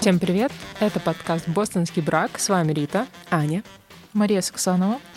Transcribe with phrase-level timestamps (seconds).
[0.00, 0.50] Всем привет!
[0.80, 2.38] Это подкаст «Бостонский брак».
[2.38, 3.62] С вами Рита, Аня,
[4.14, 4.98] Мария Саксанова.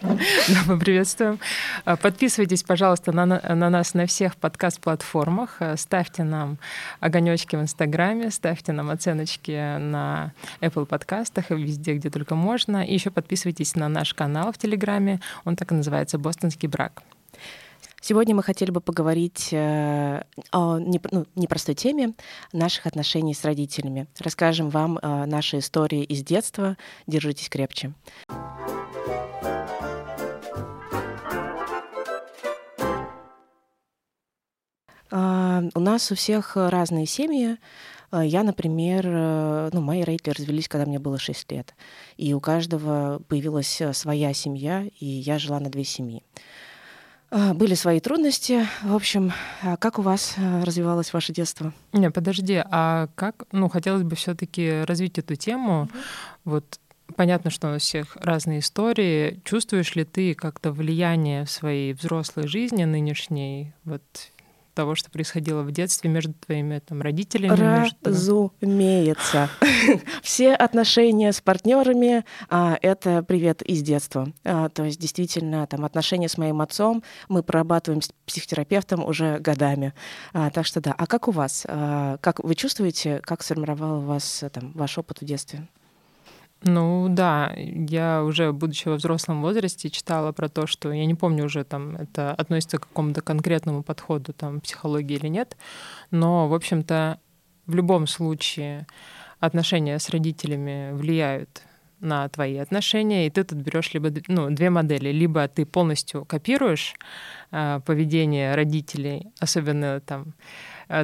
[0.00, 1.38] Да, мы приветствуем.
[1.84, 5.56] А, Подписывайтесь, пожалуйста, на, на нас на всех подкаст-платформах.
[5.60, 6.58] А, Ставьте нам
[6.98, 12.84] огонечки в Инстаграме, ставьте нам оценочки на Apple подкастах и везде, где только можно.
[12.84, 15.20] И еще подписывайтесь на наш канал в Телеграме.
[15.44, 17.02] Он так и называется «Бостонский брак».
[18.00, 22.14] Сегодня мы хотели бы поговорить э, о ну, непростой теме
[22.52, 24.06] наших отношений с родителями.
[24.20, 26.76] Расскажем вам э, наши истории из детства.
[27.06, 27.92] Держитесь крепче.
[35.10, 37.58] А, У нас у всех разные семьи.
[38.10, 41.74] А, Я, например, э, ну, мои родители развелись, когда мне было 6 лет.
[42.16, 46.22] И у каждого появилась э, своя семья, и я жила на две семьи.
[47.30, 48.66] А, Были свои трудности.
[48.82, 51.72] В общем, а как у вас э, развивалось ваше детство?
[51.92, 55.88] Не, подожди, а как, ну, хотелось бы все таки развить эту тему.
[56.44, 56.80] Вот
[57.16, 59.40] понятно, что у всех разные истории.
[59.44, 64.02] Чувствуешь ли ты как-то влияние в своей взрослой жизни нынешней, вот
[64.78, 67.52] того, что происходило в детстве между твоими там, родителями?
[68.04, 69.50] Разумеется.
[70.22, 74.32] Все отношения с партнерами это привет из детства.
[74.44, 79.94] А, То есть действительно там отношения с моим отцом мы прорабатываем с психотерапевтом уже годами.
[80.32, 80.94] А, Так что да.
[80.96, 81.66] А как у вас?
[81.68, 85.66] А, Как вы чувствуете, как сформировал вас там ваш опыт в детстве?
[86.62, 91.44] Ну да, я уже, будучи во взрослом возрасте, читала про то, что я не помню
[91.44, 95.56] уже, там это относится к какому-то конкретному подходу там психологии или нет,
[96.10, 97.20] но, в общем-то,
[97.66, 98.86] в любом случае
[99.38, 101.62] отношения с родителями влияют
[102.00, 105.10] на твои отношения, и ты тут берешь либо ну, две модели.
[105.10, 106.94] Либо ты полностью копируешь
[107.50, 110.34] э, поведение родителей, особенно там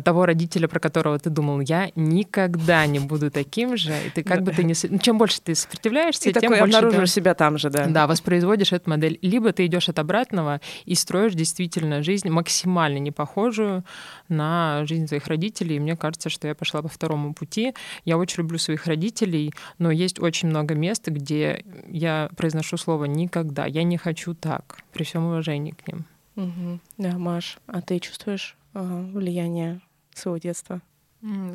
[0.05, 3.93] того родителя, про которого ты думал, я никогда не буду таким же.
[4.07, 4.75] И ты как бы ты не...
[4.89, 7.87] ну, Чем больше ты сопротивляешься, И тем такой больше ты- обнаруживаешь себя там же, да?
[7.87, 9.19] да, воспроизводишь эту модель.
[9.23, 13.85] Либо ты идешь от обратного и строишь действительно жизнь максимально не похожую
[14.29, 15.77] на жизнь своих родителей.
[15.77, 17.75] И мне кажется, что я пошла по второму пути.
[18.05, 23.67] Я очень люблю своих родителей, но есть очень много мест, где я произношу слово «никогда».
[23.67, 26.05] Я не хочу так, при всем уважении к ним.
[26.37, 26.81] Мгм.
[26.99, 29.81] Да, Маш, а ты чувствуешь влияние
[30.15, 30.83] своего детства?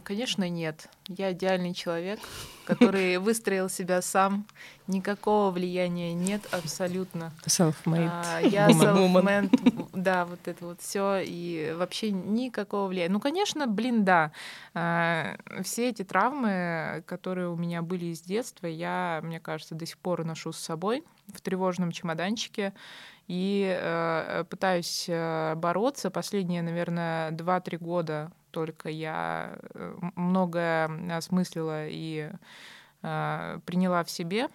[0.04, 0.90] Конечно, нет.
[1.08, 2.20] Я идеальный человек,
[2.66, 4.46] который выстроил себя сам.
[4.88, 7.32] Никакого влияния нет абсолютно.
[7.46, 8.10] Self-made.
[8.12, 13.14] А, Я self-made, да, вот это вот все и вообще никакого влияния.
[13.14, 14.32] Ну, конечно, блин, да.
[14.74, 20.00] А, Все эти травмы, которые у меня были с детства, я, мне кажется, до сих
[20.00, 22.74] пор ношу с собой в тревожном чемоданчике
[23.28, 26.10] и э, пытаюсь э, бороться.
[26.10, 32.32] Последние, наверное, 2-3 года только я э, многое осмыслила и
[33.02, 34.48] э, приняла в себе.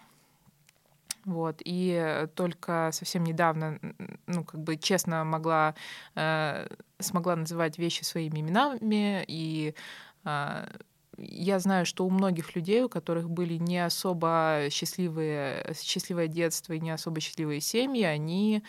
[1.25, 3.79] Вот, и только совсем недавно,
[4.27, 5.75] ну, как бы честно могла,
[6.15, 6.67] э,
[6.99, 9.75] смогла называть вещи своими именами, и
[10.25, 10.67] э,
[11.17, 16.81] я знаю, что у многих людей, у которых были не особо счастливые, счастливое детство и
[16.81, 18.63] не особо счастливые семьи, они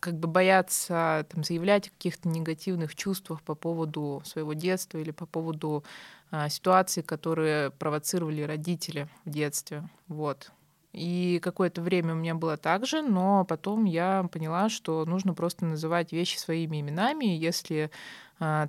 [0.00, 5.26] как бы боятся там, заявлять о каких-то негативных чувствах по поводу своего детства или по
[5.26, 5.84] поводу
[6.30, 9.88] а, ситуаций, которые провоцировали родители в детстве.
[10.08, 10.52] Вот.
[10.92, 15.64] И какое-то время у меня было так же, но потом я поняла, что нужно просто
[15.64, 17.24] называть вещи своими именами.
[17.24, 17.90] Если
[18.38, 18.68] а,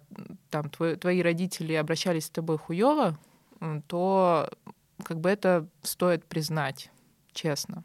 [0.49, 3.17] там твой- твои родители обращались с тобой хуево,
[3.59, 4.49] м, то
[5.03, 6.91] как бы это стоит признать,
[7.33, 7.83] честно.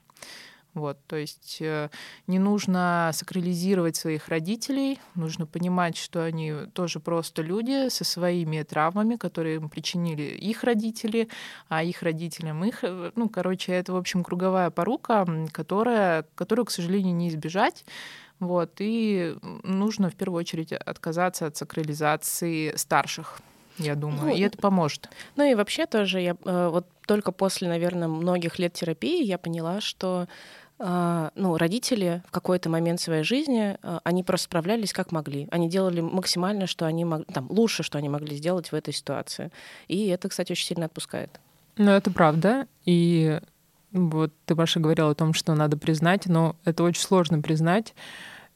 [0.76, 1.88] Вот, то есть э,
[2.26, 9.16] не нужно сакрализировать своих родителей, нужно понимать, что они тоже просто люди со своими травмами,
[9.16, 11.28] которые им причинили их родители,
[11.70, 12.84] а их родителям их.
[12.84, 17.86] э, Ну, короче, это, в общем, круговая порука, которая, которую, к сожалению, не избежать.
[18.38, 23.40] Вот, и нужно в первую очередь отказаться от сакрализации старших,
[23.78, 25.08] я думаю, Ну, и это поможет.
[25.36, 29.80] Ну и вообще тоже я э, вот только после, наверное, многих лет терапии я поняла,
[29.80, 30.28] что
[30.78, 35.48] ну, родители в какой-то момент своей жизни, а, они просто справлялись как могли.
[35.50, 39.50] Они делали максимально, что они могли, там, лучше, что они могли сделать в этой ситуации.
[39.88, 41.40] И это, кстати, очень сильно отпускает.
[41.78, 42.66] Ну, это правда.
[42.84, 43.40] И
[43.92, 47.94] вот ты, Маша, говорила о том, что надо признать, но это очень сложно признать.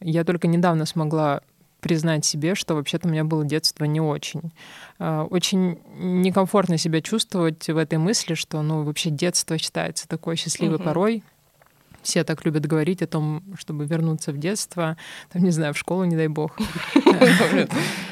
[0.00, 1.40] Я только недавно смогла
[1.81, 4.52] признать себе, что вообще-то у меня было детство не очень.
[4.99, 10.76] А, Очень некомфортно себя чувствовать в этой мысли, что ну, вообще детство считается такой счастливой
[10.76, 10.84] Мгм.
[10.84, 11.22] порой.
[12.02, 14.97] Все так любят говорить о том, чтобы вернуться в детство,
[15.32, 16.58] там, не знаю, в школу, не дай бог.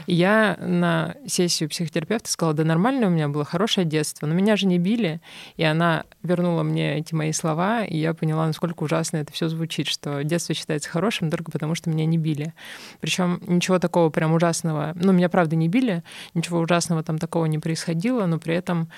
[0.06, 4.66] Я на сессию психотерапевта сказала, да нормально у меня было, хорошее детство, но меня же
[4.66, 5.20] не били,
[5.56, 9.86] и она вернула мне эти мои слова, и я поняла, насколько ужасно это все звучит,
[9.86, 12.54] что детство считается хорошим только потому, что меня не били.
[13.00, 16.02] Причем ничего такого прям ужасного, ну, меня правда не били,
[16.34, 18.88] ничего ужасного там такого не происходило, но при этом,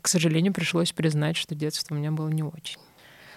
[0.00, 2.78] к сожалению, пришлось признать, что детство у меня было не очень.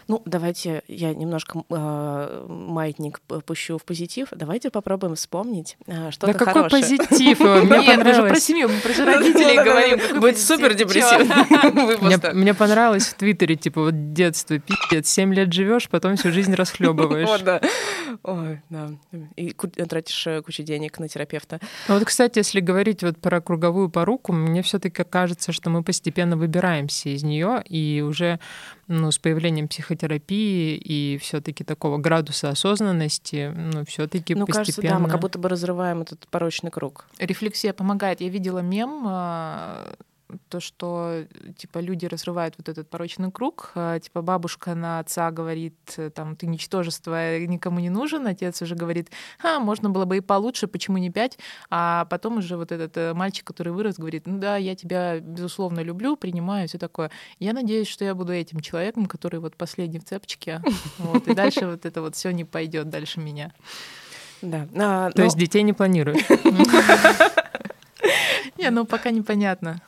[0.07, 4.27] Ну, давайте я немножко э, маятник пущу в позитив.
[4.31, 6.81] Давайте попробуем вспомнить э, что-то да какой хорошее.
[6.81, 7.39] позитив?
[7.39, 10.19] Мне Нет, мы же про семью, мы про родителей говорим.
[10.19, 12.33] Будет супер депрессивно.
[12.33, 17.27] Мне понравилось в Твиттере, типа, вот детство, пиздец, 7 лет живешь, потом всю жизнь расхлебываешь.
[17.27, 17.61] Вот, да.
[18.23, 18.89] Ой, да.
[19.35, 21.59] И тратишь э, кучу денег на терапевта.
[21.87, 25.83] Ну вот, кстати, если говорить вот про круговую поруку, мне все таки кажется, что мы
[25.83, 28.39] постепенно выбираемся из нее и уже
[28.87, 34.65] ну, с появлением психотерапии и все-таки такого градуса осознанности, ну, все-таки ну, постепенно.
[34.65, 37.07] кажется, да, мы как будто бы разрываем этот порочный круг.
[37.17, 38.21] Рефлексия помогает.
[38.21, 39.95] Я видела мем а,
[40.49, 41.25] то, что
[41.57, 45.75] типа люди разрывают вот этот порочный круг, а, типа бабушка на отца говорит,
[46.13, 49.09] там, ты ничтожество, никому не нужен, отец уже говорит,
[49.43, 51.37] а, можно было бы и получше, почему не пять,
[51.69, 55.81] а потом уже вот этот э, мальчик, который вырос, говорит, ну да, я тебя, безусловно,
[55.81, 57.11] люблю, принимаю, все такое.
[57.39, 60.61] Я надеюсь, что я буду этим человеком, который вот последний в цепочке,
[60.97, 63.53] вот, и дальше вот это вот все не пойдет дальше меня.
[64.41, 64.67] Да.
[64.75, 65.23] А, То но...
[65.25, 66.25] есть детей не планируешь?
[68.57, 69.81] Не, ну пока непонятно.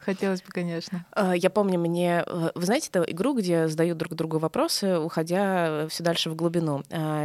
[0.00, 1.04] Хотелось бы, конечно.
[1.12, 2.24] А, я помню, мне...
[2.26, 6.82] Э, вы знаете эту игру, где задают друг другу вопросы, уходя все дальше в глубину?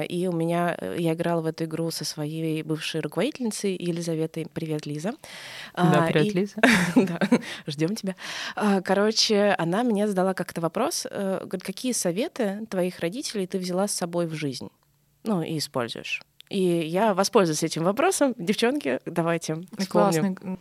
[0.09, 0.75] И у меня...
[0.79, 4.47] Э, я играла в эту игру со своей бывшей руководительницей Елизаветой.
[4.53, 5.13] Привет, Лиза.
[5.73, 6.29] Да, привет, и...
[6.39, 6.55] Лиза.
[6.95, 7.19] да,
[7.65, 8.15] ждем тебя.
[8.83, 11.07] Короче, она мне задала как-то вопрос.
[11.09, 14.69] Э, говорит, какие советы твоих родителей ты взяла с собой в жизнь?
[15.23, 16.21] Ну, и используешь.
[16.49, 18.35] И я воспользуюсь этим вопросом.
[18.37, 20.35] Девчонки, давайте вспомним.
[20.35, 20.59] Классный.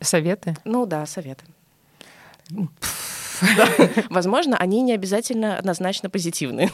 [0.00, 0.56] Советы?
[0.64, 1.44] Ну да, советы.
[4.10, 6.70] Возможно, они не обязательно однозначно позитивные,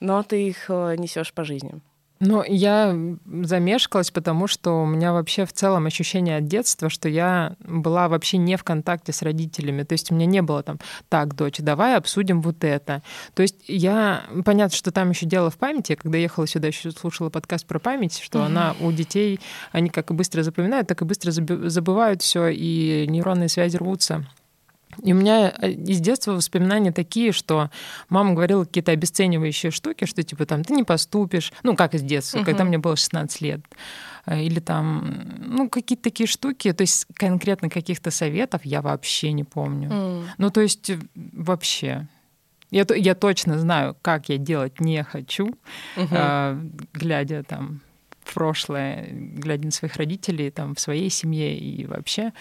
[0.00, 1.80] но ты их э, несешь по жизни.
[2.20, 2.96] Ну, я
[3.42, 8.38] замешкалась, потому что у меня вообще в целом ощущение от детства, что я была вообще
[8.38, 9.82] не в контакте с родителями.
[9.82, 10.78] То есть у меня не было там,
[11.08, 13.02] так, дочь, давай обсудим вот это.
[13.34, 15.96] То есть я, понятно, что там еще дело в памяти.
[15.96, 19.40] Когда ехала сюда, еще слушала подкаст про память, что она у детей,
[19.72, 24.24] они как и быстро запоминают, так и быстро забывают все, и нейронные связи рвутся.
[25.02, 27.70] И у меня э, из детства воспоминания такие, что
[28.08, 32.38] мама говорила какие-то обесценивающие штуки, что типа там ты не поступишь, ну как из детства,
[32.38, 32.44] uh-huh.
[32.44, 33.60] когда мне было 16 лет,
[34.26, 39.44] э, или там, ну какие-то такие штуки, то есть конкретно каких-то советов я вообще не
[39.44, 39.90] помню.
[39.90, 40.24] Mm.
[40.38, 42.06] Ну то есть э, вообще.
[42.70, 45.54] Я, я точно знаю, как я делать не хочу,
[45.96, 46.08] uh-huh.
[46.10, 46.60] э,
[46.92, 47.82] глядя там
[48.24, 52.32] в прошлое, глядя на своих родителей, там, в своей семье и вообще.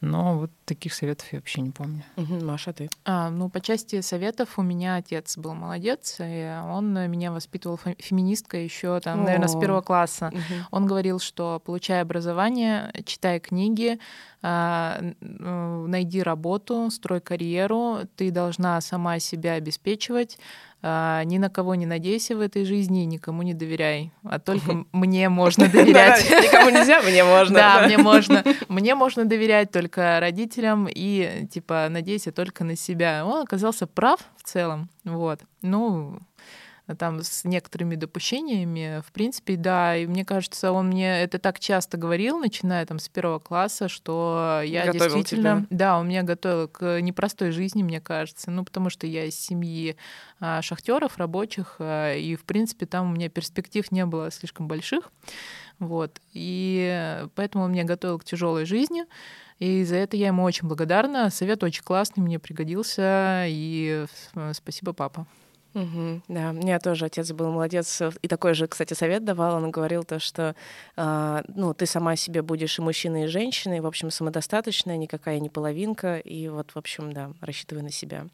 [0.00, 2.02] Но вот таких советов я вообще не помню.
[2.16, 2.88] Угу, Маша, ты?
[3.04, 8.64] А, ну, по части советов у меня отец был молодец, и он меня воспитывал феминисткой
[8.64, 9.24] еще, там, О.
[9.24, 10.30] наверное, с первого класса.
[10.32, 10.40] Угу.
[10.70, 13.98] Он говорил, что получай образование, читай книги,
[14.42, 20.38] а, найди работу, строй карьеру, ты должна сама себя обеспечивать,
[20.82, 25.28] а, ни на кого не надейся в этой жизни, никому не доверяй, а только мне
[25.28, 26.28] можно доверять.
[26.28, 27.54] Никому нельзя, мне можно.
[27.54, 28.42] Да, мне можно.
[28.68, 33.24] Мне можно доверять только родителям и, типа, надейся только на себя.
[33.24, 35.40] Он оказался прав в целом, вот.
[35.62, 36.18] Ну,
[36.94, 39.02] там с некоторыми допущениями.
[39.06, 43.08] В принципе, да, и мне кажется, он мне это так часто говорил, начиная там с
[43.08, 45.66] первого класса, что я готовил действительно...
[45.66, 45.66] Тебя.
[45.70, 48.50] Да, он меня готовил к непростой жизни, мне кажется.
[48.50, 49.96] Ну, потому что я из семьи
[50.40, 55.10] а, шахтеров, рабочих, а, и, в принципе, там у меня перспектив не было слишком больших.
[55.78, 56.20] Вот.
[56.32, 59.04] И поэтому он меня готовил к тяжелой жизни.
[59.58, 61.30] И за это я ему очень благодарна.
[61.30, 63.44] Совет очень классный, мне пригодился.
[63.46, 65.26] И э, спасибо, папа.
[65.74, 68.02] Угу, да, у меня тоже отец был молодец.
[68.20, 69.56] И такой же, кстати, совет давал.
[69.56, 70.54] Он говорил то, что
[70.96, 75.48] э, ну, ты сама себе будешь и мужчиной, и женщиной, в общем, самодостаточная, никакая не
[75.48, 76.18] половинка.
[76.18, 78.26] И вот, в общем, да, рассчитывай на себя.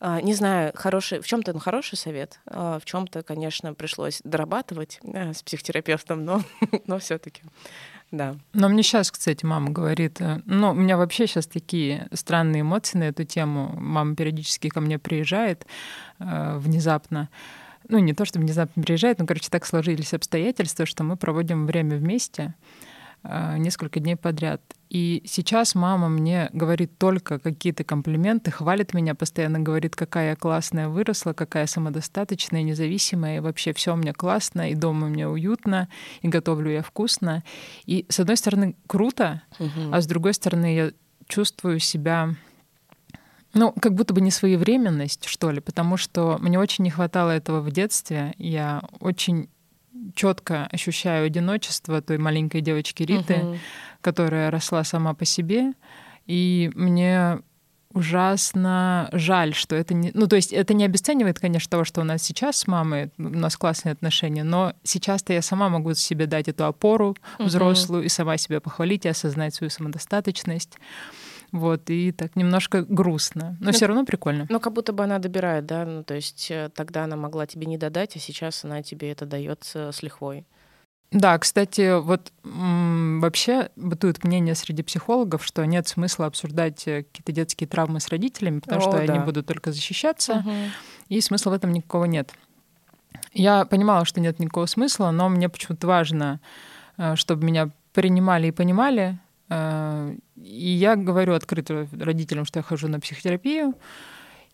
[0.00, 4.98] Э, не знаю, хороший, в чем-то он хороший совет, э, в чем-то, конечно, пришлось дорабатывать
[5.02, 6.42] э, с психотерапевтом, но,
[6.86, 7.42] но все-таки.
[8.10, 8.36] Да.
[8.52, 12.98] Но мне сейчас, кстати, мама говорит, э, ну, у меня вообще сейчас такие странные эмоции
[12.98, 13.72] на эту тему.
[13.78, 15.66] Мама периодически ко мне приезжает
[16.18, 17.28] э, внезапно.
[17.88, 21.96] Ну, не то, что внезапно приезжает, но, короче, так сложились обстоятельства, что мы проводим время
[21.96, 22.54] вместе.
[23.22, 24.62] Несколько дней подряд.
[24.88, 30.88] И сейчас мама мне говорит только какие-то комплименты, хвалит меня, постоянно говорит, какая я классная
[30.88, 35.88] выросла, какая самодостаточная, независимая, и вообще все у меня классно, и дома у меня уютно,
[36.22, 37.44] и готовлю я вкусно.
[37.86, 39.92] И с одной стороны круто, угу.
[39.92, 40.90] а с другой стороны я
[41.28, 42.34] чувствую себя
[43.52, 47.60] ну, как будто бы не своевременность, что ли, потому что мне очень не хватало этого
[47.60, 48.34] в детстве.
[48.38, 49.48] Я очень
[50.14, 53.58] четко ощущаю одиночество той маленькой девочки Риты, угу.
[54.00, 55.72] которая росла сама по себе.
[56.26, 57.38] И мне
[57.92, 60.12] ужасно жаль, что это не...
[60.14, 63.22] Ну, то есть это не обесценивает, конечно, того, что у нас сейчас с мамой, у
[63.22, 68.06] нас классные отношения, но сейчас-то я сама могу себе дать эту опору взрослую uh-huh.
[68.06, 70.78] и сама себя похвалить и осознать свою самодостаточность.
[71.52, 73.56] Вот, и так немножко грустно.
[73.60, 74.46] Но ну, все равно прикольно.
[74.48, 75.84] Ну, как будто бы она добирает, да?
[75.84, 79.26] Ну, то есть э, тогда она могла тебе не додать, а сейчас она тебе это
[79.26, 80.46] дает с лихвой.
[81.10, 87.66] Да, кстати, вот вообще бытует мнение среди психологов, что нет смысла обсуждать э, какие-то детские
[87.66, 89.12] травмы с родителями, потому О, что да.
[89.12, 90.52] они будут только защищаться, угу.
[91.08, 92.32] и смысла в этом никакого нет.
[93.32, 96.40] Я понимала, что нет никакого смысла, но мне почему-то важно,
[96.96, 102.88] э, чтобы меня принимали и понимали, Э, и я говорю открыто родителям, что я хожу
[102.88, 103.74] на психотерапию.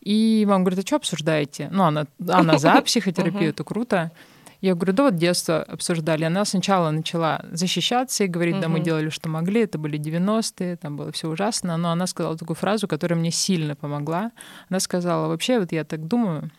[0.01, 1.69] И мама говорит, а что обсуждаете?
[1.73, 4.13] Ну, она, она за психотерапию, это круто.
[4.61, 6.25] Я говорю, да вот детство обсуждали.
[6.25, 10.97] Она сначала начала защищаться и говорить, да, мы делали, что могли, это были 90-е, там
[10.97, 11.77] было все ужасно.
[11.77, 14.33] Но она сказала такую фразу, которая мне сильно помогла.
[14.71, 16.51] Она сказала, вообще, вот я так думаю,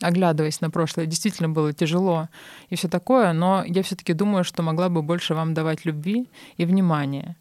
[0.00, 2.28] оглядываясь на прошлое, действительно было тяжело
[2.70, 6.64] и все такое, но я все-таки думаю, что могла бы больше вам давать любви и
[6.64, 7.36] внимания.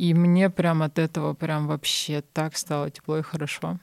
[0.00, 3.78] И мне прям от этого прям вообще так стало тепло и хорошо.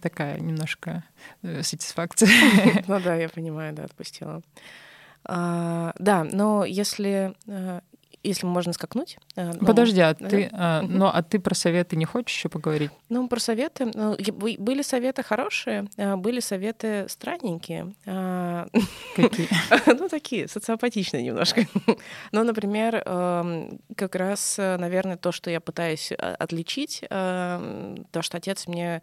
[0.00, 1.04] Такая немножко
[1.42, 2.30] э, сатисфакция.
[2.88, 4.40] Ну да, я понимаю, да, отпустила.
[5.24, 7.80] А, да, но если э,
[8.26, 9.18] если можно скакнуть.
[9.36, 10.28] Э, ну, Подожди, а да?
[10.28, 10.92] ты, а, угу.
[10.92, 12.90] ну, а ты про советы не хочешь еще поговорить?
[13.08, 13.90] Ну, про советы.
[13.94, 14.16] Ну,
[14.58, 17.94] были советы хорошие, а, были советы странненькие.
[18.06, 18.68] А,
[19.14, 19.48] Какие?
[19.98, 21.66] Ну, такие, социопатичные немножко.
[22.32, 29.02] Ну, например, эм, как раз, наверное, то, что я пытаюсь отличить, то, что отец мне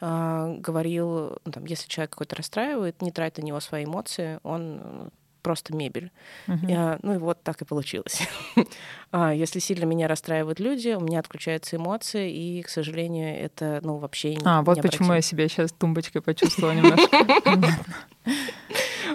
[0.00, 5.10] говорил, ну, там, если человек какой-то расстраивает, не трать на него свои эмоции, он
[5.42, 6.10] просто мебель.
[6.46, 6.70] Uh-huh.
[6.70, 8.22] Я, ну и вот так и получилось.
[9.12, 13.96] а, если сильно меня расстраивают люди, у меня отключаются эмоции, и, к сожалению, это ну
[13.98, 17.26] вообще не А, вот почему я себя сейчас тумбочкой почувствовала немножко.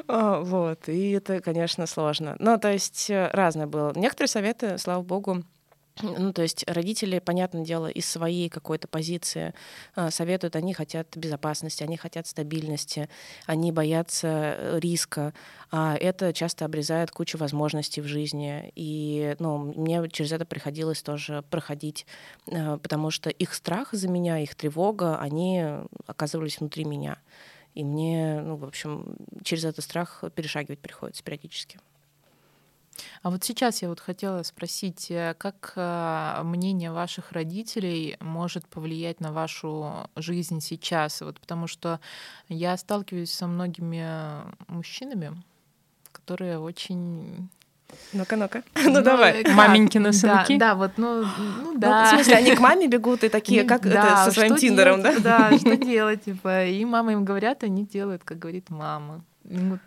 [0.09, 2.35] А, вот, и это, конечно, сложно.
[2.39, 3.91] Ну, то есть э, разное было.
[3.95, 5.43] Некоторые советы, слава богу,
[6.01, 9.53] ну, то есть родители, понятное дело, из своей какой-то позиции
[9.95, 13.09] э, советуют, они хотят безопасности, они хотят стабильности,
[13.45, 15.33] они боятся э, риска,
[15.71, 18.71] а это часто обрезает кучу возможностей в жизни.
[18.75, 22.05] И ну, мне через это приходилось тоже проходить,
[22.47, 25.63] э, потому что их страх за меня, их тревога, они
[26.05, 27.17] оказывались внутри меня.
[27.73, 31.79] И мне, ну, в общем, через этот страх перешагивать приходится периодически.
[33.21, 39.19] А вот сейчас я вот хотела спросить, э, как э, мнение ваших родителей может повлиять
[39.19, 41.21] на вашу жизнь сейчас?
[41.21, 41.99] Вот потому что
[42.49, 44.05] я сталкиваюсь со многими
[44.67, 45.41] мужчинами,
[46.11, 47.49] которые очень
[48.13, 48.63] ну-ка, ну-ка.
[48.75, 49.43] Ну, ну давай.
[49.43, 49.53] Как?
[49.53, 50.57] Маменькины сынки.
[50.57, 51.25] Да, да, вот, ну,
[51.63, 52.01] ну да.
[52.01, 55.01] Ну, в смысле, они к маме бегут и такие, как да, это, со своим тиндером,
[55.01, 55.49] делать, да?
[55.49, 56.65] Да, что делать, типа.
[56.65, 59.23] И мама им говорят, они делают, как говорит мама.
[59.43, 59.79] Вот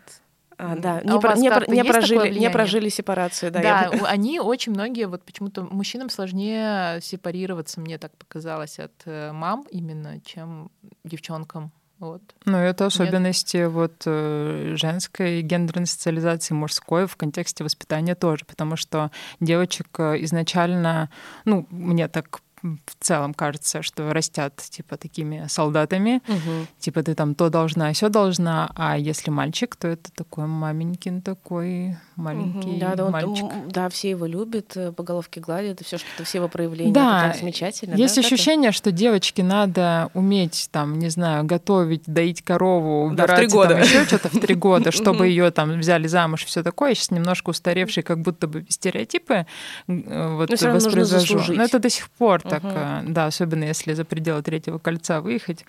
[0.63, 3.51] а, да, а не, про, не, про, не, прожили, не прожили сепарацию.
[3.51, 4.05] Да, да я...
[4.05, 10.21] они очень многие, вот почему-то мужчинам сложнее сепарироваться, мне так показалось, от э, мам именно,
[10.21, 10.69] чем
[11.03, 11.71] девчонкам.
[11.97, 12.21] Вот.
[12.45, 13.71] Ну, это особенности Нет.
[13.71, 21.09] вот э, женской гендерной социализации, мужской в контексте воспитания тоже, потому что девочек э, изначально,
[21.45, 26.67] ну, мне так в целом кажется, что растят типа такими солдатами, угу.
[26.79, 31.97] типа ты там то должна, все должна, а если мальчик, то это такой маменькин такой
[32.15, 32.79] маленький угу.
[32.79, 33.43] да, да, мальчик.
[33.43, 36.93] Он, да, все его любят, э, по головке гладят, все что-то, все его проявления.
[36.93, 37.95] Да, это замечательно.
[37.95, 38.77] Есть да, ощущение, это?
[38.77, 44.29] что девочке надо уметь там, не знаю, готовить, доить корову, убирать да, там еще что-то
[44.29, 46.93] в три года, чтобы ее там взяли замуж, все такое.
[46.93, 49.45] Сейчас немножко устаревшие, как будто бы стереотипы
[49.87, 51.41] э, вот воспроизвожу.
[51.53, 53.13] Но это до сих пор так, угу.
[53.13, 55.65] да, особенно если за пределы третьего кольца выехать,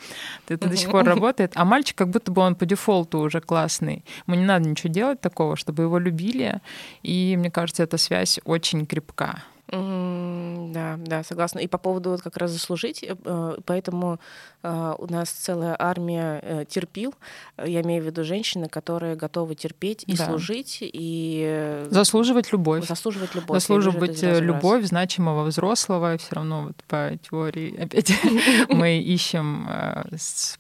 [0.47, 0.73] то это угу.
[0.73, 1.53] до сих пор работает.
[1.55, 4.05] А мальчик как будто бы он по дефолту уже классный.
[4.27, 6.61] Ему не надо ничего делать такого, чтобы его любили.
[7.03, 9.43] И мне кажется, эта связь очень крепка.
[9.73, 11.61] Да, да, согласна.
[11.61, 14.21] И по поводу вот как раз заслужить, э, поэтому
[14.62, 17.14] э, у нас целая армия э, терпил,
[17.57, 20.26] я имею в виду женщины, которые готовы терпеть и да.
[20.26, 21.87] служить, и...
[21.88, 22.87] Заслуживать любовь.
[22.87, 23.57] Заслуживать любовь.
[23.57, 28.12] Заслуживать любовь значимого взрослого, все равно вот по теории опять
[28.69, 29.69] мы ищем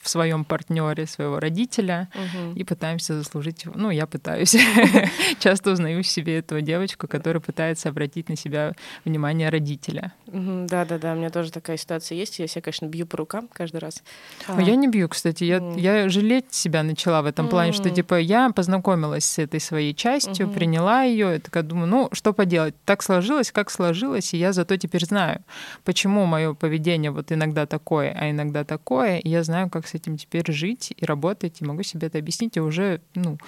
[0.00, 2.08] в своем партнере своего родителя
[2.54, 4.56] и пытаемся заслужить, ну, я пытаюсь.
[5.38, 8.72] Часто узнаю в себе эту девочку, которая пытается обратить на себя
[9.04, 10.12] внимание родителя.
[10.26, 11.12] Да, да, да.
[11.12, 12.38] У меня тоже такая ситуация есть.
[12.38, 14.02] Я себя, конечно, бью по рукам каждый раз.
[14.48, 15.44] А, а я не бью, кстати.
[15.44, 15.80] Я, mm.
[15.80, 17.50] я жалеть себя начала в этом mm.
[17.50, 20.54] плане, что типа я познакомилась с этой своей частью, mm-hmm.
[20.54, 24.76] приняла ее, и такая думаю, ну что поделать, так сложилось, как сложилось, и я зато
[24.76, 25.42] теперь знаю,
[25.84, 30.16] почему мое поведение вот иногда такое, а иногда такое, и я знаю, как с этим
[30.16, 33.38] теперь жить и работать, и могу себе это объяснить, и уже ну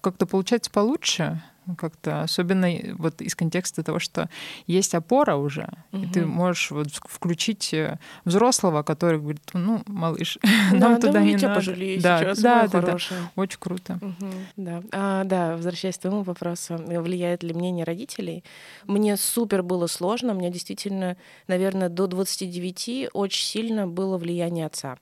[0.00, 1.42] как-то получается получше
[1.76, 4.28] как-то особенно вот из контекста того, что
[4.66, 6.02] есть опора уже, угу.
[6.02, 10.38] и ты можешь вот включить э, взрослого, который говорит, ну, малыш,
[10.72, 11.54] да, нам да, туда не надо.
[11.54, 12.96] пожалею да, сейчас, да, да, да,
[13.36, 13.98] очень круто.
[14.00, 14.82] Угу, да.
[14.92, 18.44] А, да, возвращаясь к твоему вопросу, влияет ли мнение родителей?
[18.86, 24.96] Мне супер было сложно, мне действительно, наверное, до 29 очень сильно было влияние отца.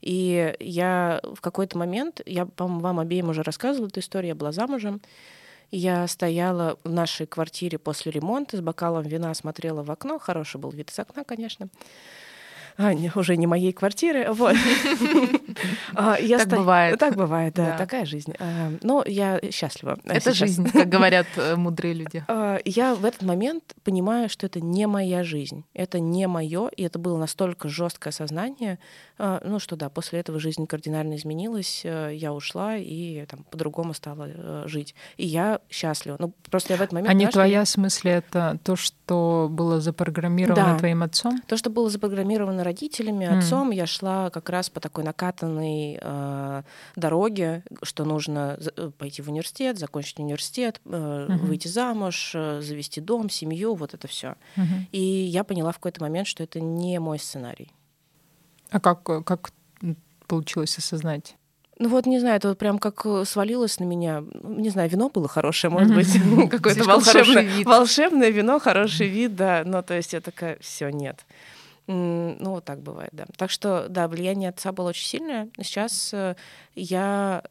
[0.00, 4.52] И я в какой-то момент, я, по-моему, вам обеим уже рассказывала эту историю, я была
[4.52, 5.00] замужем,
[5.70, 10.18] я стояла в нашей квартире после ремонта с бокалом вина, смотрела в окно.
[10.18, 11.68] Хороший был вид из окна, конечно
[12.76, 14.32] а, не, уже не моей квартиры.
[14.32, 14.56] Вот.
[15.94, 16.98] А, так бывает.
[16.98, 18.34] Так бывает, да, такая жизнь.
[18.40, 19.98] А, но я счастлива.
[20.04, 22.24] Это жизнь, как говорят э, мудрые люди.
[22.64, 26.98] Я в этот момент понимаю, что это не моя жизнь, это не мое, и это
[26.98, 28.78] было настолько жесткое сознание,
[29.18, 34.26] ну что да, после этого жизнь кардинально изменилась, э, я ушла и там по-другому стала
[34.28, 36.16] э, жить, и я счастлива.
[36.18, 37.10] Ну просто я в этот момент.
[37.10, 41.40] А не твоя в смысле это то, что было запрограммировано твоим отцом?
[41.46, 43.38] То, что было запрограммировано родителями, mm.
[43.38, 46.62] отцом, я шла как раз по такой накатанной э,
[46.96, 51.36] дороге, что нужно э, пойти в университет, закончить университет, э, mm-hmm.
[51.38, 54.34] выйти замуж, э, завести дом, семью, вот это все.
[54.56, 54.86] Mm-hmm.
[54.92, 57.70] И я поняла в какой-то момент, что это не мой сценарий.
[58.70, 59.52] А как, как
[60.26, 61.36] получилось осознать?
[61.78, 64.22] Ну вот, не знаю, это вот прям как э, свалилось на меня.
[64.42, 66.08] Не знаю, вино было хорошее, может быть,
[66.50, 69.62] какое-то волшебное, волшебное вино, хороший вид, да.
[69.64, 71.24] Но то есть я такая, все, нет.
[71.86, 73.26] Ну, вот так бывает, да.
[73.36, 75.48] Так что, да, влияние отца было очень сильное.
[75.58, 76.34] Сейчас э,
[76.74, 77.42] я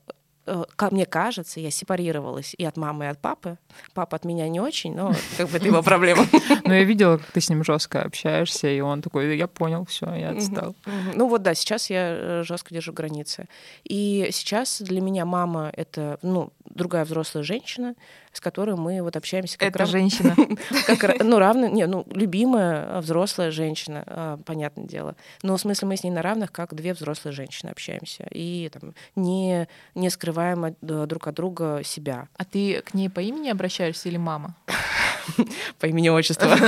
[0.48, 3.58] э, мне кажется, я сепарировалась и от мамы, и от папы.
[3.93, 6.26] Папа от меня не очень, но как бы это его проблема.
[6.65, 10.12] Ну, я видела, как ты с ним жестко общаешься, и он такой, я понял, все,
[10.15, 10.76] я отстал.
[11.13, 13.48] Ну вот да, сейчас я э, жестко держу границы.
[13.84, 17.96] И сейчас для меня мама это, ну, другая взрослая женщина,
[18.34, 19.58] с которой мы вот общаемся.
[19.58, 19.89] Как Это рав...
[19.89, 20.36] женщина.
[21.00, 25.15] как, ну, равно, не, ну, любимая взрослая женщина, а, понятное дело.
[25.43, 28.28] Но в смысле мы с ней на равных, как две взрослые женщины общаемся.
[28.32, 32.28] И там, не, не скрываем друг от друга себя.
[32.36, 34.56] А ты к ней по имени обращаешься или мама?
[35.80, 36.50] по имени отчеству.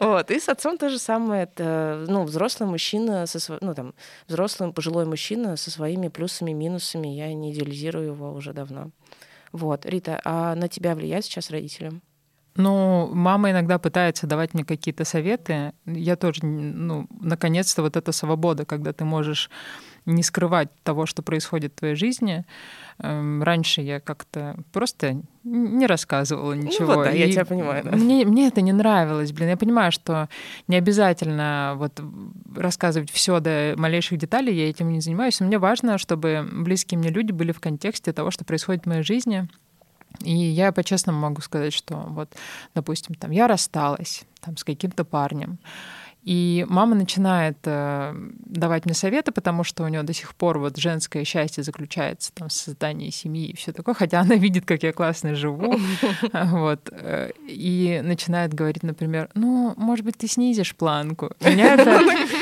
[0.00, 0.30] Вот.
[0.32, 1.44] И с отцом то же самое.
[1.44, 3.94] Это ну, взрослый мужчина, со, ну, там,
[4.26, 7.08] взрослый пожилой мужчина со своими плюсами, минусами.
[7.08, 8.90] Я не идеализирую его уже давно.
[9.52, 9.86] Вот.
[9.86, 12.02] Рита, а на тебя влияет сейчас родителям?
[12.56, 15.72] Ну, мама иногда пытается давать мне какие-то советы.
[15.86, 19.50] Я тоже, ну, наконец-то вот эта свобода, когда ты можешь
[20.14, 22.44] не скрывать того, что происходит в твоей жизни.
[22.98, 26.92] Эм, раньше я как-то просто не рассказывала ну ничего.
[26.92, 27.84] Ну вот, да, я тебя понимаю.
[27.84, 27.92] Да.
[27.92, 29.48] Мне, мне это не нравилось, блин.
[29.48, 30.28] Я понимаю, что
[30.68, 32.00] не обязательно вот
[32.54, 35.40] рассказывать все до малейших деталей, я этим не занимаюсь.
[35.40, 39.02] Но мне важно, чтобы близкие мне люди были в контексте того, что происходит в моей
[39.02, 39.48] жизни.
[40.22, 42.34] И я по-честному могу сказать, что вот,
[42.74, 45.58] допустим, там я рассталась там, с каким-то парнем,
[46.22, 50.76] и мама начинает э, давать мне советы, потому что у нее до сих пор вот
[50.76, 54.92] женское счастье заключается там, в создании семьи и все такое, хотя она видит, как я
[54.92, 55.78] классно живу.
[56.32, 56.88] Вот.
[56.92, 61.32] Э, и начинает говорить, например, ну, может быть, ты снизишь планку.
[61.40, 62.00] Меня это,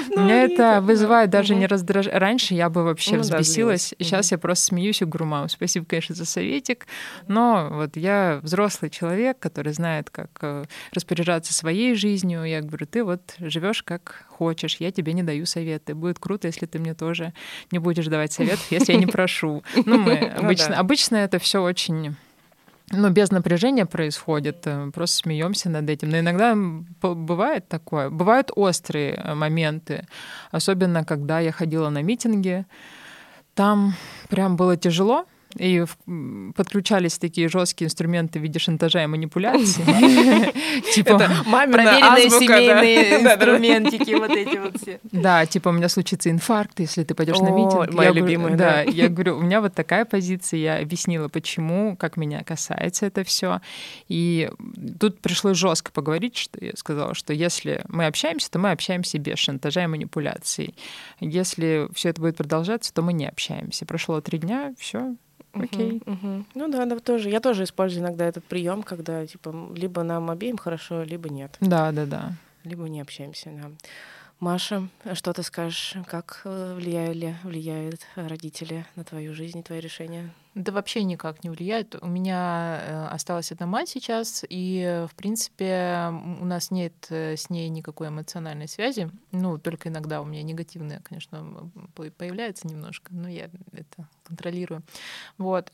[0.15, 2.19] ну, меня это вызывает даже не раздражение.
[2.19, 3.95] Раньше я бы вообще ну взбесилась.
[3.99, 6.87] Сейчас я просто смеюсь и говорю, мам, спасибо, конечно, за советик,
[7.27, 12.45] но вот я взрослый человек, который знает, как э, распоряжаться своей жизнью.
[12.45, 15.95] Я говорю, ты вот живешь как хочешь, я тебе не даю советы.
[15.95, 17.33] Будет круто, если ты мне тоже
[17.73, 19.63] не будешь давать советов, если я не прошу.
[19.85, 22.17] Ну, мы ну обычно, обычно это все очень
[22.93, 26.11] ну, без напряжения происходит, э, просто смеемся над этим.
[26.11, 26.55] Но иногда
[27.03, 28.11] бывает такое.
[28.11, 30.07] Бывают острые э, моменты,
[30.51, 32.65] особенно когда я ходила на митинги.
[33.55, 33.95] Там
[34.29, 35.85] прям было тяжело, И
[36.55, 39.83] подключались такие жесткие инструменты в виде шантажа и манипуляции.
[40.93, 45.01] Типа проверенные семейные инструментики, вот эти вот все.
[45.05, 47.95] Да, типа у меня случится инфаркт, если ты пойдешь на митинг.
[47.95, 48.83] Моя любимая, да.
[48.83, 53.61] Я говорю, у меня вот такая позиция, я объяснила, почему, как меня касается это все.
[54.09, 54.51] И
[55.01, 59.39] тут пришлось жестко поговорить, что я сказала, что если мы общаемся, то мы общаемся без
[59.39, 60.75] шантажа и манипуляций.
[61.21, 63.87] Если все это будет продолжаться, то мы не общаемся.
[63.87, 65.17] Прошло три дня, все,
[65.63, 66.03] окей.
[66.05, 66.45] Угу, угу.
[66.55, 67.31] Ну да, да, тоже.
[67.31, 71.57] Я тоже использую иногда этот прием, когда типа либо нам обеим хорошо, либо нет.
[71.61, 72.33] Да, да, да.
[72.65, 73.71] Либо не общаемся, да.
[74.41, 80.33] Маша, что ты скажешь, как э, влияли, влияют родители на твою жизнь и твои решения?
[80.55, 81.97] Да вообще никак не влияет.
[82.01, 86.09] У меня э, осталась одна мать сейчас, и, в принципе,
[86.41, 89.11] у нас нет э, с ней никакой эмоциональной связи.
[89.33, 94.83] Ну, только иногда у меня негативная, конечно, появляется немножко, но я это контролирую.
[95.37, 95.73] Вот.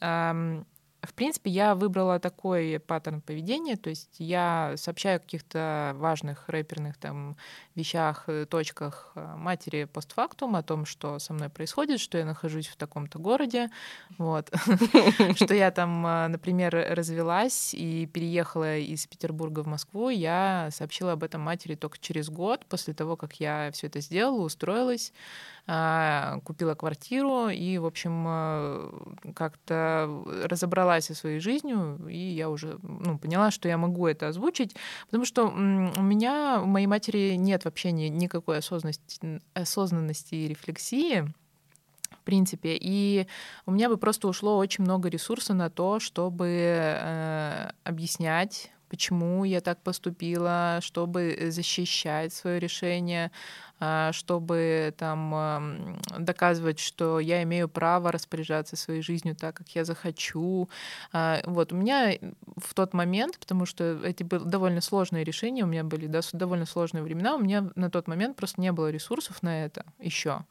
[1.07, 6.97] В принципе, я выбрала такой паттерн поведения, то есть я сообщаю о каких-то важных рэперных
[6.97, 7.37] там
[7.75, 12.69] вещах, э, точках э, матери постфактум, о том, что со мной происходит, что я нахожусь
[12.69, 13.71] в таком-то городе,
[14.19, 14.51] вот,
[15.37, 21.25] что я там, э, например, развелась и переехала из Петербурга в Москву, я сообщила об
[21.25, 25.13] этом матери только через год, после того, как я все это сделала, устроилась,
[25.67, 33.51] купила квартиру и, в общем, как-то разобралась со своей жизнью, и я уже ну, поняла,
[33.51, 38.05] что я могу это озвучить, потому что у меня, у моей матери нет вообще ни,
[38.05, 41.33] никакой осознанности, осознанности и рефлексии,
[42.11, 42.77] в принципе.
[42.79, 43.27] И
[43.65, 49.61] у меня бы просто ушло очень много ресурса на то, чтобы э, объяснять почему я
[49.61, 53.33] так поступила, чтобы защищать свое решение,
[53.74, 53.74] а,
[54.13, 60.69] чтобы там доказывать, что я имею право распоряжаться своей жизнью так, как я захочу.
[61.13, 62.15] А, вот у меня
[62.57, 67.03] в тот момент, потому что эти были довольно сложные решения, у меня были довольно сложные
[67.03, 70.45] времена, у меня на тот момент просто не было ресурсов на это еще.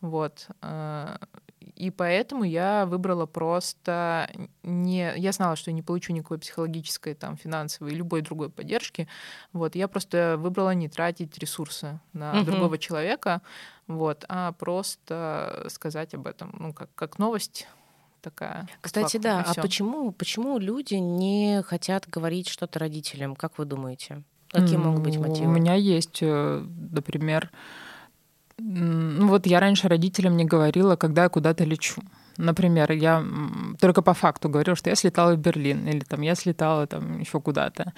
[0.00, 0.48] Вот.
[0.62, 1.18] А,
[1.60, 4.30] и поэтому я выбрала просто
[4.62, 5.12] не...
[5.16, 9.08] Я знала, что я не получу никакой психологической, там, финансовой и любой другой поддержки.
[9.52, 9.74] Вот.
[9.74, 12.46] Я просто выбрала не тратить ресурсы на угу.
[12.46, 13.42] другого человека,
[13.86, 17.66] вот, а просто сказать об этом, ну, как, как новость
[18.20, 18.68] такая.
[18.80, 19.44] Кстати, да.
[19.46, 23.34] А почему, почему люди не хотят говорить что-то родителям?
[23.34, 24.22] Как вы думаете?
[24.48, 25.46] Какие могут быть мотивы?
[25.46, 27.50] У меня есть, э, например,
[28.72, 32.02] ну вот я раньше родителям не говорила, когда я куда-то лечу.
[32.36, 33.24] Например, я
[33.80, 37.40] только по факту говорила, что я слетала в Берлин или там я слетала там еще
[37.40, 37.92] куда-то,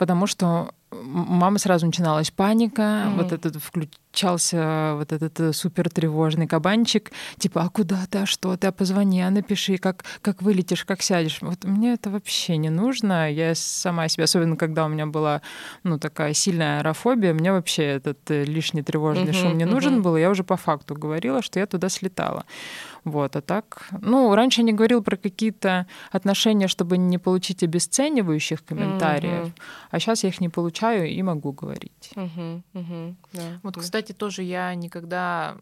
[0.00, 3.16] потому что у мамы сразу начиналась паника, mm-hmm.
[3.16, 8.56] вот этот включался вот этот э, супер тревожный кабанчик, типа, а куда ты, а что
[8.56, 11.38] ты, а позвони, а напиши, как, как вылетишь, как сядешь.
[11.42, 13.30] Вот мне это вообще не нужно.
[13.30, 15.42] Я сама себе, особенно когда у меня была,
[15.84, 20.02] ну, такая сильная аэрофобия, мне вообще этот э, лишний тревожный mm-hmm, шум не нужен mm-hmm.
[20.02, 22.46] был, я уже по факту говорила, что я туда слетала.
[23.04, 28.62] Вот, а так, ну, раньше я не говорил про какие-то отношения, чтобы не получить обесценивающих
[28.64, 29.52] комментариев, mm-hmm.
[29.90, 32.12] А сейчас я их не получаю и могу говорить.
[32.14, 32.62] Mm-hmm.
[32.74, 33.14] Mm-hmm.
[33.32, 33.60] Да.
[33.62, 35.56] Вот, кстати, тоже я никогда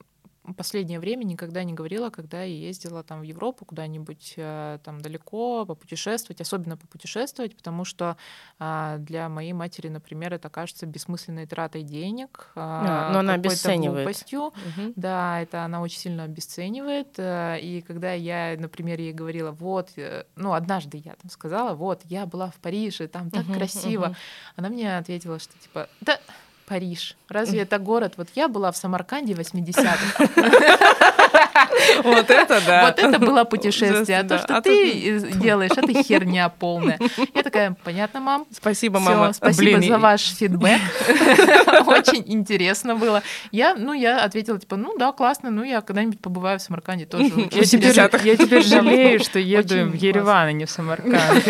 [0.55, 5.65] последнее время никогда не говорила, когда я ездила там в Европу куда-нибудь э, там далеко,
[5.67, 8.17] попутешествовать, особенно попутешествовать, потому что
[8.59, 14.05] а, для моей матери, например, это кажется бессмысленной тратой денег, а, но она обесценивает.
[14.05, 14.41] Глупостью.
[14.41, 14.93] Угу.
[14.97, 17.19] Да, это она очень сильно обесценивает.
[17.19, 22.03] Э, и когда я, например, ей говорила, вот, э, ну, однажды я там сказала, вот,
[22.05, 24.17] я была в Париже, там так угу, красиво, угу.
[24.57, 26.19] она мне ответила, что типа, да,
[26.69, 27.17] Париж.
[27.29, 28.15] Разве это город?
[28.17, 30.99] Вот я была в Самарканде 80-х.
[32.03, 32.87] Вот это да.
[32.87, 34.19] Вот это было путешествие.
[34.19, 36.99] А то, что а ты делаешь, это херня полная.
[37.35, 38.47] Я такая, понятно, мам.
[38.53, 39.33] Спасибо, мама.
[39.33, 40.81] Спасибо за ваш фидбэк.
[41.87, 43.23] Очень интересно было.
[43.53, 47.31] Я, ну, я ответила, типа, ну да, классно, ну я когда-нибудь побываю в Самарканде тоже.
[47.53, 51.45] Я теперь, жалею, что еду в Ереван, а не в Самарканд.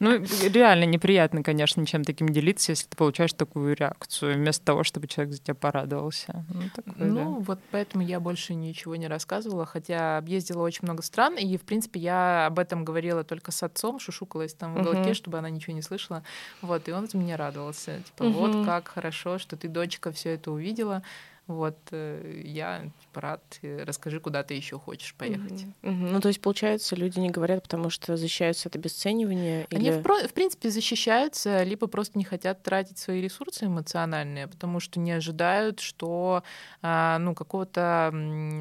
[0.00, 5.06] Ну, реально неприятно, конечно, ничем таким делиться, если ты получаешь такую реакцию, вместо того, чтобы
[5.06, 6.44] человек за тебя порадовался.
[6.52, 7.44] Ну, такое, ну да.
[7.44, 12.00] вот поэтому я больше ничего не рассказывала, хотя объездила очень много стран, и, в принципе,
[12.00, 15.14] я об этом говорила только с отцом, шушукалась там в уголке, uh-huh.
[15.14, 16.22] чтобы она ничего не слышала.
[16.62, 18.00] Вот, и он за меня радовался.
[18.02, 18.32] Типа, uh-huh.
[18.32, 21.02] вот как хорошо, что ты, дочка, все это увидела.
[21.46, 25.64] Вот э, я типа, рад, расскажи, куда ты еще хочешь поехать.
[25.82, 25.90] Угу.
[25.92, 26.06] Угу.
[26.12, 29.66] Ну, то есть, получается, люди не говорят, потому что защищаются от обесценивания?
[29.70, 30.00] Они, или...
[30.00, 35.12] в, в принципе, защищаются, либо просто не хотят тратить свои ресурсы эмоциональные, потому что не
[35.12, 36.42] ожидают, что
[36.80, 38.08] а, ну, какого-то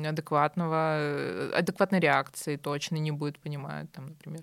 [0.05, 4.41] адекватного, э, адекватной реакции точно не будет, понимают, там, например.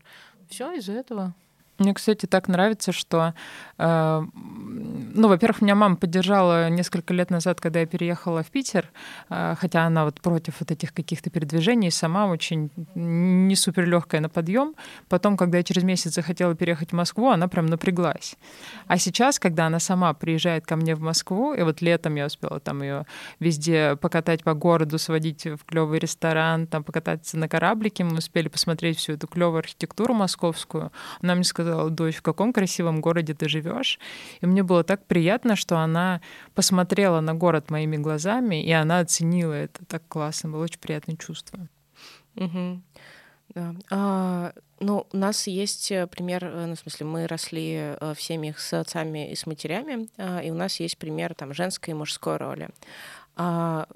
[0.49, 1.35] Все из-за этого.
[1.81, 3.33] Мне, кстати, так нравится, что,
[3.79, 8.91] э, ну, во-первых, меня мама поддержала несколько лет назад, когда я переехала в Питер,
[9.31, 14.29] э, хотя она вот против вот этих каких-то передвижений, сама очень не супер легкая на
[14.29, 14.75] подъем.
[15.09, 18.37] Потом, когда я через месяц захотела переехать в Москву, она прям напряглась.
[18.87, 22.61] А сейчас, когда она сама приезжает ко мне в Москву, и вот летом я успела
[22.61, 23.07] там ее
[23.39, 28.99] везде покатать по городу, сводить в клевый ресторан, там покататься на кораблике, мы успели посмотреть
[28.99, 33.49] всю эту клевую архитектуру московскую, она мне сказала, сказала, дочь, в каком красивом городе ты
[33.49, 33.99] живешь.
[34.41, 36.21] И мне было так приятно, что она
[36.55, 40.51] посмотрела на город моими глазами, и она оценила это так классно.
[40.51, 41.69] Было очень приятное чувство.
[42.37, 42.83] Угу.
[43.55, 43.75] Да.
[43.91, 48.23] А, ну, у нас есть э, пример, э, ну, в смысле, мы росли э, в
[48.23, 51.97] семьях с отцами и с матерями, а, и у нас есть пример там женской и
[51.97, 52.69] мужской роли.
[53.37, 53.87] А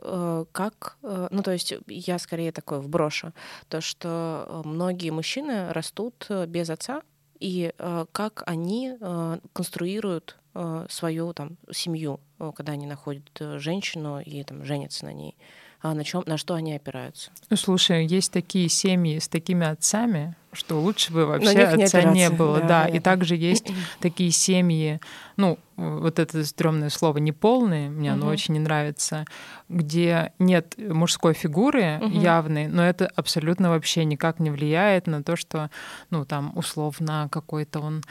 [0.52, 3.32] как, ну то есть я скорее такое вброшу,
[3.68, 7.02] то что многие мужчины растут без отца,
[7.44, 12.18] и э, как они э, конструируют э, свою там семью,
[12.57, 13.24] когда они находят
[13.57, 15.37] женщину и там женятся на ней,
[15.83, 17.30] а на чем, на что они опираются.
[17.50, 22.60] Ну, слушай, есть такие семьи с такими отцами, что лучше бы вообще отца не, было,
[22.60, 22.84] да.
[22.84, 22.88] да.
[22.88, 25.00] И также есть такие семьи,
[25.36, 28.20] ну, вот это стрёмное слово неполные, мне угу.
[28.20, 29.24] оно очень не нравится,
[29.68, 32.20] где нет мужской фигуры угу.
[32.20, 35.70] явной, но это абсолютно вообще никак не влияет на то, что,
[36.10, 38.02] ну, там, условно, какой-то он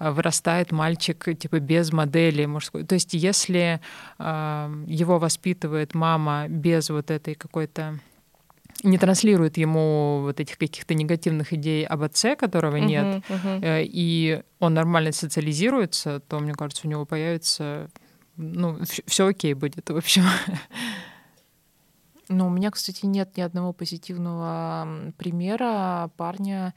[0.00, 2.84] э, вырастает мальчик, типа, без модели мужской.
[2.84, 3.80] То есть если
[4.18, 8.00] э, его воспитывает мама без вот этой какой-то
[8.82, 13.84] не транслирует ему вот этих каких-то негативных идей об отце, которого uh-huh, нет, uh-huh.
[13.84, 17.90] и он нормально социализируется, то, мне кажется, у него появится,
[18.36, 20.24] ну, все окей будет, в общем.
[22.28, 26.72] Ну, у меня, кстати, нет ни одного позитивного примера парня,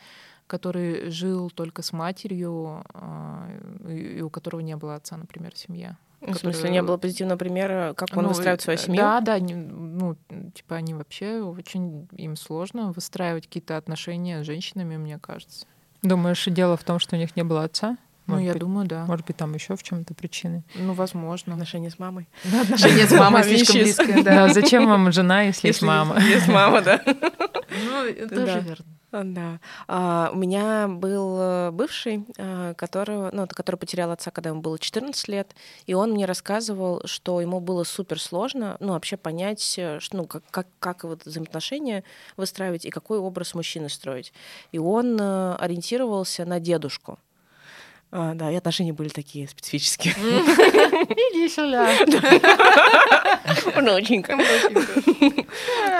[0.47, 3.47] который жил только с матерью, а,
[3.87, 5.97] и у которого не было отца, например, в семье.
[6.27, 9.01] Ну, в смысле, не было позитивного примера, как он ну, выстраивает свою семью?
[9.01, 10.15] Да, да, ну,
[10.53, 15.65] типа они вообще очень, им сложно выстраивать какие-то отношения с женщинами, мне кажется.
[16.01, 17.97] Думаешь, дело в том, что у них не было отца?
[18.27, 19.05] Ну, может ну, я быть, думаю, да.
[19.05, 20.63] Может быть, там еще в чем-то причины.
[20.73, 21.53] Ну, возможно.
[21.53, 22.27] Отношения с мамой.
[22.61, 24.47] Отношения с мамой слишком близкие, да.
[24.47, 26.19] Зачем вам жена, если есть мама?
[26.19, 27.01] Есть мама, да.
[27.85, 28.85] Ну, тоже верно.
[29.23, 29.59] Да.
[29.87, 34.77] А, у меня был э, бывший, а, которого, ну, который потерял отца, когда ему было
[34.77, 39.99] 14 лет, и он мне рассказывал, что ему было супер сложно, ну, вообще понять, э,
[40.11, 42.03] ну, как, как, как вот взаимоотношения
[42.37, 44.33] выстраивать и какой образ мужчины строить.
[44.71, 47.19] И он э, ориентировался на дедушку.
[48.17, 50.13] А, да, и отношения были такие специфические.
[50.13, 51.91] Иди сюда.
[53.75, 54.37] Внученька.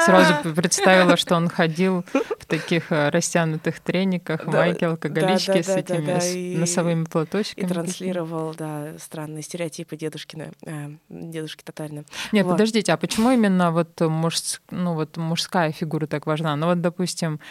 [0.06, 2.06] Сразу представила, что он ходил
[2.40, 7.66] в таких э, растянутых трениках, майке, алкоголичке с этими носовыми платочками.
[7.66, 12.06] И транслировал, да, странные стереотипы дедушкина, э, дедушки тотально.
[12.32, 16.56] Нет, подождите, а почему именно вот ну вот мужская фигура так важна?
[16.56, 17.42] Ну вот, допустим,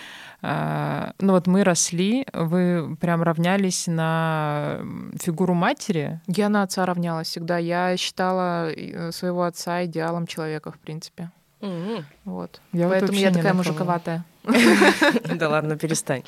[0.46, 4.80] ну вот мы росли, вы прям равнялись на
[5.20, 6.20] фигуру матери?
[6.26, 7.56] Я на отца равнялась всегда.
[7.56, 11.30] Я считала э, своего отца идеалом человека, в принципе.
[11.60, 12.04] Mm-hmm.
[12.26, 12.60] Вот.
[12.72, 14.24] Я Поэтому вот я такая мужиковатая.
[15.34, 16.22] Да ладно, перестань.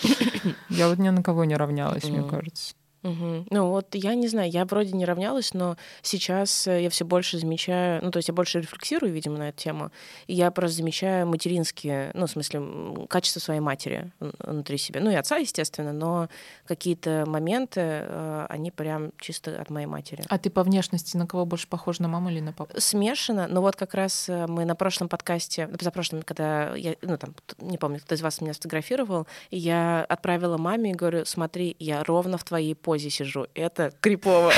[0.70, 2.74] Я вот ни на кого не равнялась, мне кажется.
[3.06, 3.46] Угу.
[3.50, 7.38] Ну вот я не знаю, я вроде не равнялась, но сейчас э, я все больше
[7.38, 9.90] замечаю, ну то есть я больше рефлексирую, видимо, на эту тему,
[10.26, 15.14] и я просто замечаю материнские, ну в смысле качество своей матери внутри себя, ну и
[15.14, 16.28] отца, естественно, но
[16.66, 20.24] какие-то моменты, э, они прям чисто от моей матери.
[20.28, 22.72] А ты по внешности на кого больше похожа, на маму или на папу?
[22.78, 27.16] Смешано, но вот как раз э, мы на прошлом подкасте, за прошлым, когда я, ну
[27.16, 32.02] там, не помню, кто из вас меня сфотографировал, я отправила маме и говорю, смотри, я
[32.02, 33.46] ровно в твоей позе позе сижу.
[33.54, 34.52] Это крипово.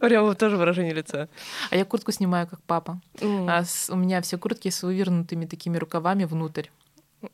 [0.00, 1.28] Прямо тоже выражение лица.
[1.70, 3.00] А я куртку снимаю как папа.
[3.22, 6.68] А у меня все куртки с вывернутыми такими рукавами внутрь.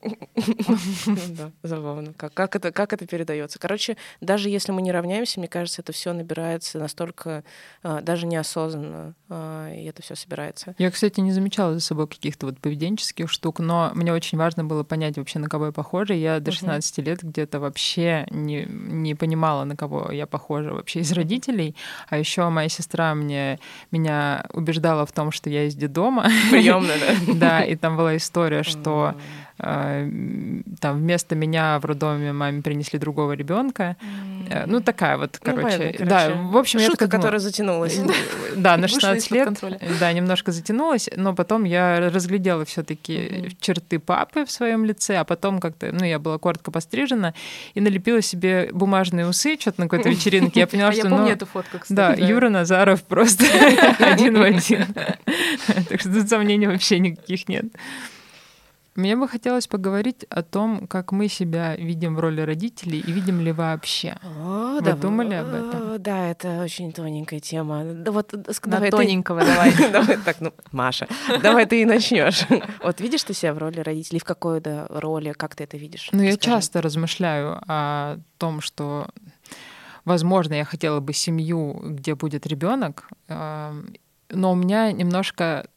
[1.30, 2.12] Да, забавно.
[2.14, 3.58] Как, как, это, как это передается?
[3.58, 7.44] Короче, даже если мы не равняемся, мне кажется, это все набирается настолько
[7.82, 10.74] а, даже неосознанно, а, и это все собирается.
[10.78, 14.82] Я, кстати, не замечала за собой каких-то вот поведенческих штук, но мне очень важно было
[14.82, 16.14] понять вообще, на кого я похожа.
[16.14, 17.02] Я до 16 uh-huh.
[17.02, 21.76] лет где-то вообще не, не понимала, на кого я похожа вообще из родителей.
[22.08, 23.58] А еще моя сестра мне,
[23.90, 26.28] меня убеждала в том, что я из детдома.
[26.50, 27.34] Приемная, да?
[27.40, 29.14] Да, и там была история, что
[29.60, 33.96] там вместо меня в роддоме маме принесли другого ребенка.
[34.00, 34.64] Mm.
[34.66, 35.76] Ну, такая вот, ну, короче.
[35.76, 38.00] Ну, понятно, да, в общем, Шутка, я которая затянулась.
[38.56, 39.62] Да, на 16 лет.
[40.00, 45.24] Да, немножко затянулась, но потом я разглядела все таки черты папы в своем лице, а
[45.24, 47.34] потом как-то, ну, я была коротко пострижена
[47.74, 50.60] и налепила себе бумажные усы что-то на какой-то вечеринке.
[50.60, 51.02] Я поняла, а что...
[51.02, 51.92] Я помню ну, эту фотку, кстати.
[51.92, 53.44] Да, Юра Назаров просто
[53.98, 54.86] один в один.
[55.88, 57.66] Так что тут сомнений вообще никаких нет.
[58.96, 63.40] Мне бы хотелось поговорить о том, как мы себя видим в роли родителей и видим
[63.40, 64.16] ли вообще.
[64.22, 66.02] О, Вы да, думали об этом?
[66.02, 67.84] Да, это очень тоненькая тема.
[67.84, 69.46] Да вот На давай тоненького ты...
[69.54, 69.92] давай.
[69.92, 71.06] давай так, ну, Маша,
[71.40, 72.46] давай ты и начнешь.
[72.82, 76.08] Вот видишь ты себя в роли родителей, в какой да, роли, как ты это видишь?
[76.12, 79.06] Ну, я часто размышляю о том, что,
[80.04, 85.68] возможно, я хотела бы семью, где будет ребенок, но у меня немножко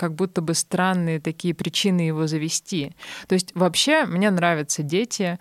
[0.00, 2.94] как будто бы странные такие причины его завести.
[3.28, 5.38] То есть вообще мне нравятся дети.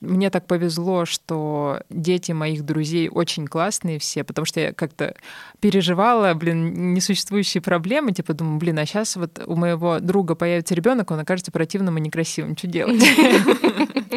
[0.00, 5.14] Мне так повезло, что дети моих друзей очень классные все, потому что я как-то
[5.60, 11.10] переживала, блин, несуществующие проблемы, типа думаю, блин, а сейчас вот у моего друга появится ребенок,
[11.10, 13.02] он окажется противным и некрасивым, что делать?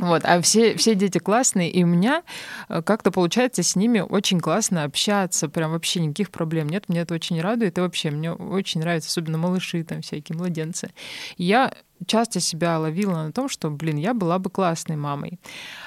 [0.04, 2.24] Вот, а все, все дети классные, и у меня
[2.68, 7.14] э, как-то получается с ними очень классно общаться, прям вообще никаких проблем нет, мне это
[7.14, 10.92] очень радует, и вообще мне очень нравится, особенно малыши там всякие, младенцы.
[11.38, 11.74] Я
[12.06, 15.40] часто себя ловила на том, что, блин, я была бы классной мамой.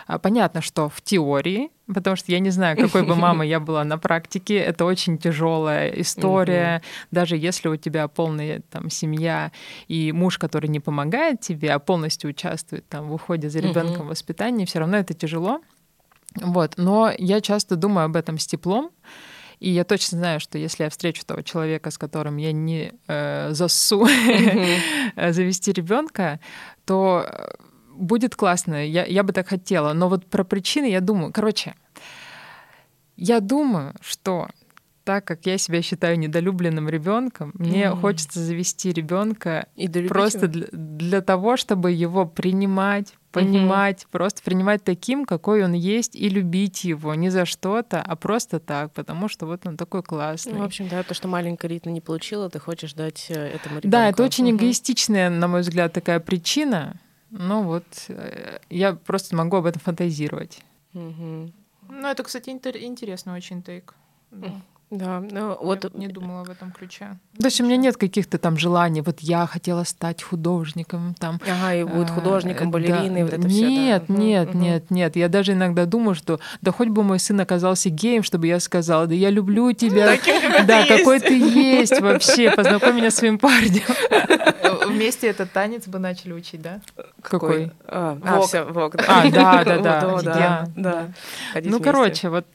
[0.07, 3.85] А, понятно, что в теории, потому что я не знаю, какой бы мамой я была
[3.85, 6.83] на практике, это очень тяжелая история.
[7.11, 9.53] Даже если у тебя полная там семья
[9.89, 14.11] и муж, который не помогает тебе, а полностью участвует там в уходе за ребенком в
[14.11, 15.61] воспитании, все равно это тяжело.
[16.41, 18.91] Вот, но я часто думаю об этом с теплом,
[19.59, 23.49] и я точно знаю, что если я встречу того человека, с которым я не э,
[23.53, 24.07] засу
[25.17, 26.41] завести ребенка,
[26.85, 27.49] то э,
[27.97, 28.87] будет классно.
[28.87, 29.93] Я, я бы так хотела.
[29.93, 31.33] Но вот про причины я думаю.
[31.33, 31.75] Короче,
[33.17, 34.49] я думаю, что
[35.05, 39.69] так как я себя считаю недолюбленным ребенком, мне хочется завести ребенка
[40.09, 44.11] просто для, для того, чтобы его принимать, понимать, mm-hmm.
[44.11, 48.93] просто принимать таким, какой он есть, и любить его не за что-то, а просто так,
[48.93, 50.55] потому что вот он такой классный.
[50.55, 53.77] Ну, в общем, да, то, что маленькая Рита не получила, ты хочешь дать э, этому
[53.77, 53.89] ребенку.
[53.89, 54.57] Да, это очень mm-hmm.
[54.57, 57.01] эгоистичная, на мой взгляд, такая причина.
[57.31, 60.61] Ну вот, э, я просто могу об этом фантазировать.
[60.95, 61.53] Mm-hmm.
[61.89, 63.95] Ну, это, кстати, интересный очень тейк.
[64.31, 64.61] Да.
[64.91, 67.19] Да, ну я вот не думала в этом ключе.
[67.39, 71.41] То есть у меня нет каких-то там желаний, вот я хотела стать художником, там.
[71.45, 74.21] Ага, и будет художником, балериной, да, вот это Нет, все, да.
[74.21, 74.59] нет, угу.
[74.59, 75.17] нет, нет.
[75.17, 79.07] Я даже иногда думаю, что да хоть бы мой сын оказался геем, чтобы я сказала,
[79.09, 80.07] да я люблю тебя.
[80.07, 83.83] Таким, какой да, ты какой ты есть вообще, познакомь меня с своим парнем.
[84.97, 86.81] Вместе этот танец бы начали учить, да?
[87.23, 87.73] Какой?
[87.87, 89.05] А, а все, вок, да.
[89.27, 90.23] А, да, да, да.
[90.23, 91.09] да, да.
[91.63, 92.47] Ну, короче, вот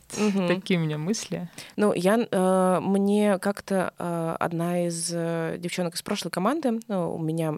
[0.48, 1.50] такие у меня мысли.
[1.76, 7.20] Ну, я Э, мне как-то э, одна из э, девчонок из прошлой команды, ну, у
[7.20, 7.54] меня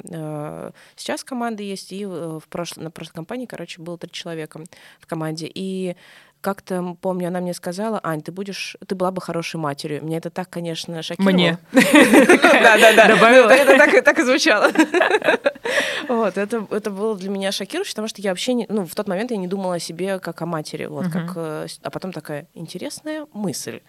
[0.96, 4.62] сейчас команда есть, и в прошлой, на прошлой компании, короче, было три человека
[5.00, 5.50] в команде.
[5.54, 5.96] И
[6.44, 10.04] как-то, помню, она мне сказала, Ань, ты будешь, ты была бы хорошей матерью.
[10.04, 11.34] Мне это так, конечно, шокировало.
[11.34, 11.58] Мне.
[11.72, 13.08] Да-да-да.
[13.08, 13.50] Добавила.
[13.50, 14.70] Это так и звучало.
[16.10, 16.60] Вот, это,
[16.92, 19.76] было для меня шокирующе, потому что я вообще, ну, в тот момент я не думала
[19.76, 23.80] о себе как о матери, вот, как, э, а потом такая интересная мысль.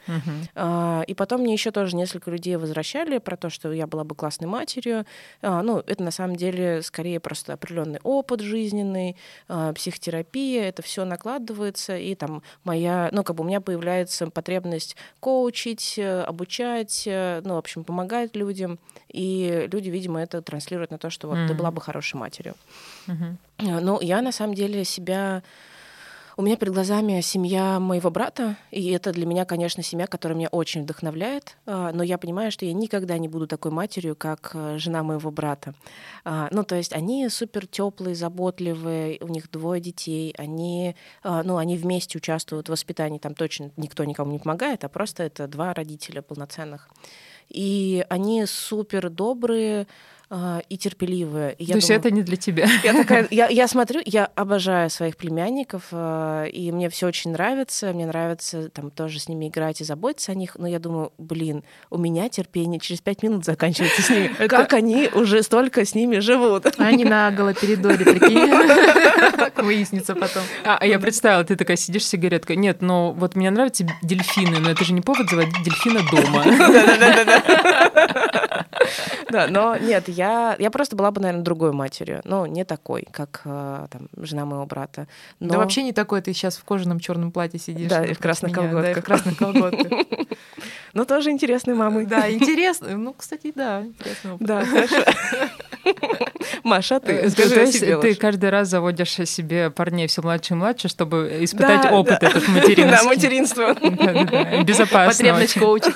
[0.55, 4.15] А, и потом мне еще тоже несколько людей возвращали про то, что я была бы
[4.15, 5.07] классной матерью.
[5.43, 9.17] А, ну, это на самом деле скорее просто определенный опыт жизненный,
[9.49, 14.97] а, психотерапия, это все накладывается, и там моя, ну, как бы у меня появляется потребность
[15.21, 18.79] коучить, э, обучать, э, ну, в общем, помогать людям,
[19.09, 21.49] и люди, видимо, это транслируют на то, что вот mm-hmm.
[21.49, 22.55] ты была бы хорошей матерью.
[23.07, 23.81] Mm-hmm.
[23.81, 25.43] Ну, я на самом деле себя
[26.37, 30.49] у меня перед глазами семья моего брата, и это для меня, конечно, семья, которая меня
[30.49, 34.79] очень вдохновляет, а, но я понимаю, что я никогда не буду такой матерью, как э,
[34.79, 35.75] жена моего брата.
[36.25, 41.57] А, ну, то есть они супер теплые, заботливые, у них двое детей, они, а, ну,
[41.57, 45.73] они вместе участвуют в воспитании, там точно никто никому не помогает, а просто это два
[45.73, 46.89] родителя полноценных.
[47.49, 49.87] И они супер добрые,
[50.69, 51.51] и терпеливая.
[51.51, 52.69] И То есть думаю, это не для тебя.
[52.83, 57.93] Я такая, я, я смотрю, я обожаю своих племянников, а, и мне все очень нравится.
[57.93, 60.57] Мне нравится там тоже с ними играть и заботиться о них.
[60.59, 64.33] Но я думаю, блин, у меня терпение через пять минут заканчивается с ними.
[64.39, 64.49] Это...
[64.49, 66.67] Как они уже столько с ними живут?
[66.79, 68.51] Они на галоперидоре, прикинь.
[69.65, 70.43] Выяснится потом.
[70.65, 72.57] А, а я представила, ты такая сидишь с сигареткой.
[72.57, 76.45] Нет, но вот мне нравятся дельфины, но это же не повод заводить дельфина дома.
[79.31, 82.21] Да, но нет, я, я просто была бы, наверное, другой матерью.
[82.25, 85.07] Ну, не такой, как э, там, жена моего брата.
[85.41, 85.55] Но...
[85.55, 87.91] Да вообще не такой, ты сейчас в кожаном черном платье сидишь.
[87.91, 88.83] Да, и в красных колготках.
[88.83, 89.93] Да, и в красных колготках.
[90.95, 92.07] Ну, тоже интересной мамы.
[92.07, 92.97] Да, интересно.
[92.97, 94.47] Ну, кстати, да, интересный опыт.
[94.47, 94.97] Да, хорошо.
[96.63, 100.57] Маша, ты э, скажи То есть ты каждый раз заводишь себе парней все младше и
[100.57, 102.85] младше, чтобы испытать опыт этот материнства.
[102.95, 104.63] Да, материнство.
[104.63, 105.11] Безопасно.
[105.11, 105.93] Потребность коуча.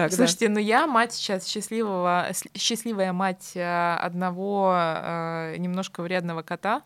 [0.00, 0.54] Так, Слушайте, да.
[0.54, 6.82] ну я мать сейчас счастливого, счастливая мать э, одного э, немножко вредного кота.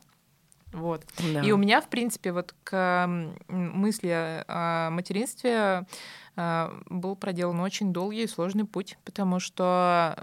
[0.72, 1.04] Вот.
[1.32, 1.42] Да.
[1.42, 3.06] И у меня, в принципе, вот к
[3.46, 5.86] мысли о материнстве
[6.34, 10.16] э, был проделан очень долгий и сложный путь, потому что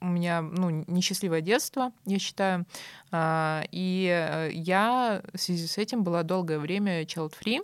[0.00, 2.64] у меня ну, несчастливое детство, я считаю,
[3.12, 7.60] и я в связи с этим была долгое время child-free.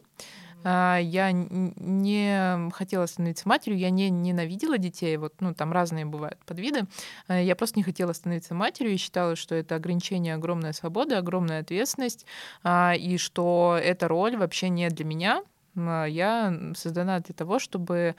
[0.64, 6.38] А, я не хотела становиться матерью, я не ненавидела детей, вот, ну, там разные бывают
[6.44, 6.86] подвиды.
[7.28, 11.60] А, я просто не хотела становиться матерью и считала, что это ограничение огромная свобода, огромная
[11.60, 12.26] ответственность,
[12.62, 15.42] а, и что эта роль вообще не для меня,
[15.76, 18.16] я создана для того, чтобы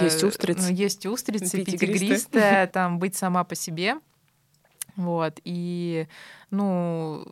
[0.00, 3.96] есть устрицы, есть устрицы, пить игристое, там быть сама по себе,
[4.96, 6.08] вот и
[6.50, 7.26] ну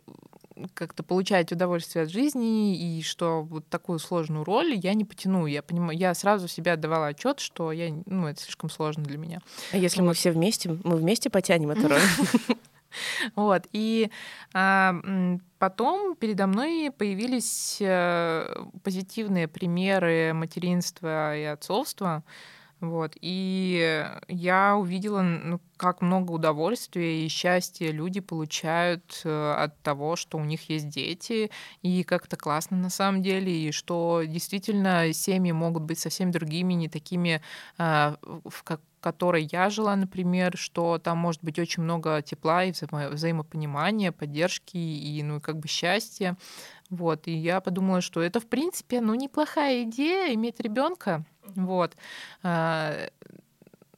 [0.73, 5.45] как-то получать удовольствие от жизни, и что вот такую сложную роль я не потяну.
[5.45, 9.41] Я понимаю, я сразу себя отдавала отчет, что я, ну, это слишком сложно для меня.
[9.71, 10.07] А если вот.
[10.07, 12.01] мы все вместе, мы вместе потянем эту роль?
[13.35, 14.09] Вот, и
[14.53, 14.95] а,
[15.59, 22.23] потом передо мной появились а, позитивные примеры материнства и отцовства,
[22.79, 23.13] вот.
[23.21, 30.37] И я увидела, ну, как много удовольствия и счастья люди получают э, от того, что
[30.37, 31.49] у них есть дети,
[31.81, 36.73] и как это классно на самом деле, и что действительно семьи могут быть совсем другими,
[36.73, 37.41] не такими,
[37.77, 42.71] а, в как которой я жила, например, что там может быть очень много тепла и
[42.71, 46.35] взаимо- взаимопонимания, поддержки и, ну, как бы счастья.
[46.89, 51.25] Вот, и я подумала, что это, в принципе, ну, неплохая идея иметь ребенка.
[51.55, 51.93] Вот.
[52.43, 53.07] А,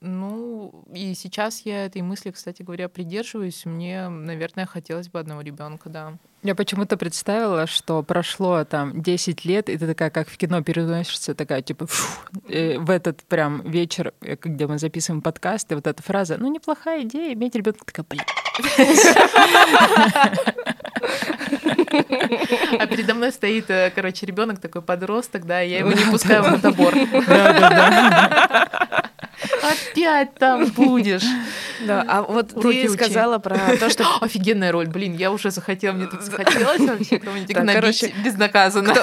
[0.02, 3.66] ну, и сейчас я этой мысли, кстати говоря, придерживаюсь.
[3.66, 6.14] Мне, наверное, хотелось бы одного ребенка, да.
[6.42, 11.36] Я почему-то представила, что прошло там 10 лет, и ты такая, как в кино переносишься,
[11.36, 16.02] такая, типа, фу, в этот прям вечер, э, где мы записываем подкаст, и вот эта
[16.02, 18.24] фраза, ну, неплохая идея, иметь ребенка, такая, блин.
[22.80, 26.52] А передо мной стоит, э, короче, ребенок такой подросток, да, я его не пускаю в
[26.52, 26.94] мотобор.
[29.62, 31.26] Опять там будешь.
[31.86, 34.06] Да, а вот Уроки ты сказала про то, что...
[34.22, 38.94] Офигенная роль, блин, я уже захотела, мне тут захотелось вообще кого-нибудь короче, безнаказанно.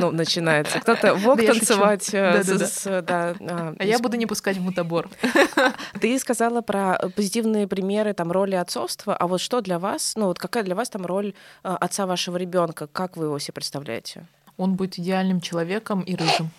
[0.00, 0.80] Ну, начинается.
[0.80, 2.08] Кто-то вок танцевать.
[2.12, 3.02] Да.
[3.02, 5.08] да а, а я буду не пускать в мутобор.
[6.00, 10.38] Ты сказала про позитивные примеры там роли отцовства, а вот что для вас, ну вот
[10.38, 12.86] какая для вас там роль отца вашего ребенка?
[12.86, 14.26] Как вы его себе представляете?
[14.56, 16.50] Он будет идеальным человеком и рыжим.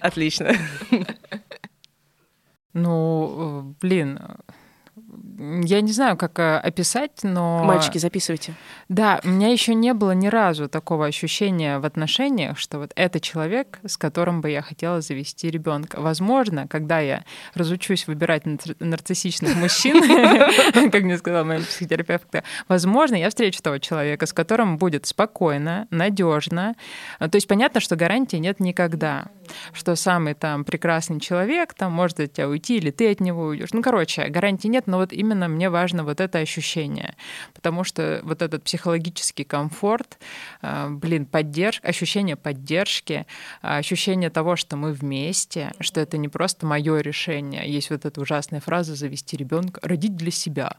[0.00, 0.52] Отлично.
[2.74, 4.20] Ну, э, блин,
[5.38, 7.62] я не знаю, как э, описать, но...
[7.64, 8.54] Мальчики, записывайте.
[8.88, 13.20] Да, у меня еще не было ни разу такого ощущения в отношениях, что вот это
[13.20, 16.00] человек, с которым бы я хотела завести ребенка.
[16.00, 17.24] Возможно, когда я
[17.54, 18.42] разучусь выбирать
[18.80, 20.02] нарциссичных мужчин,
[20.90, 26.74] как мне сказала моя психотерапевтка, возможно, я встречу того человека, с которым будет спокойно, надежно.
[27.20, 29.26] То есть понятно, что гарантии нет никогда,
[29.72, 33.72] что самый там прекрасный человек там может от тебя уйти, или ты от него уйдешь.
[33.72, 37.14] Ну, короче, гарантий нет, но вот именно мне важно вот это ощущение,
[37.54, 40.18] потому что вот этот психологический комфорт,
[40.62, 43.26] э, блин, поддержка, ощущение поддержки,
[43.60, 47.70] ощущение того, что мы вместе, что это не просто мое решение.
[47.70, 50.76] Есть вот эта ужасная фраза «завести ребенка, родить для себя».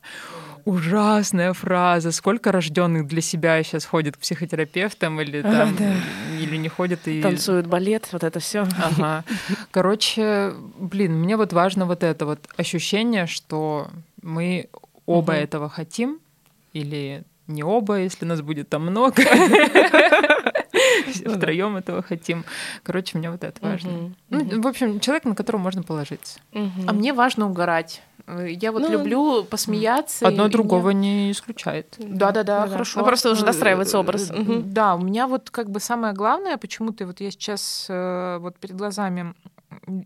[0.66, 2.12] Ужасная фраза.
[2.12, 5.94] Сколько рожденных для себя сейчас ходит к психотерапевтам или там, а, да.
[6.40, 7.22] или не ходят и...
[7.22, 8.68] Танцуют балет, вот это все.
[8.78, 9.24] Ага.
[9.72, 13.90] Короче, блин, мне вот важно вот это вот ощущение, что
[14.22, 14.70] мы
[15.06, 15.40] оба угу.
[15.40, 16.20] этого хотим,
[16.74, 19.24] или не оба, если нас будет там много.
[21.26, 22.46] ну втроем этого хотим.
[22.84, 24.14] Короче, мне вот это важно.
[24.30, 26.40] Ну, в общем, человек, на которого можно положиться.
[26.54, 28.02] А мне важно угорать.
[28.48, 30.28] Я вот ну, люблю посмеяться.
[30.28, 31.96] Одно другого не исключает.
[31.98, 33.00] Да, да, да, хорошо.
[33.00, 34.32] Ну, просто уже достраивается образ.
[34.32, 38.76] Да, у меня вот как бы самое главное, почему-то вот я сейчас э, вот перед
[38.76, 39.34] глазами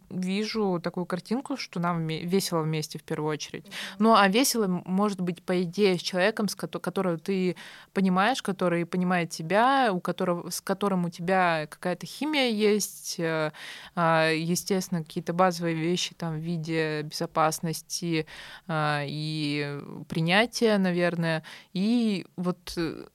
[0.10, 3.66] вижу такую картинку, что нам весело вместе в первую очередь.
[4.00, 7.56] Ну, а весело может быть, по идее, с человеком, с которого ты
[7.94, 13.52] понимаешь, который понимает тебя, у которого, с которым у тебя какая-то химия есть, э,
[13.96, 18.26] а, естественно, какие-то базовые вещи там в виде безопасности
[18.68, 21.44] а, и принятия, наверное.
[21.74, 23.06] И вот э,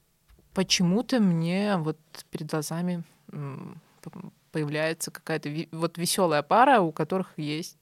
[0.54, 1.98] почему-то мне вот
[2.30, 3.04] перед глазами
[4.58, 7.77] появляется какая-то вот веселая пара, у которых есть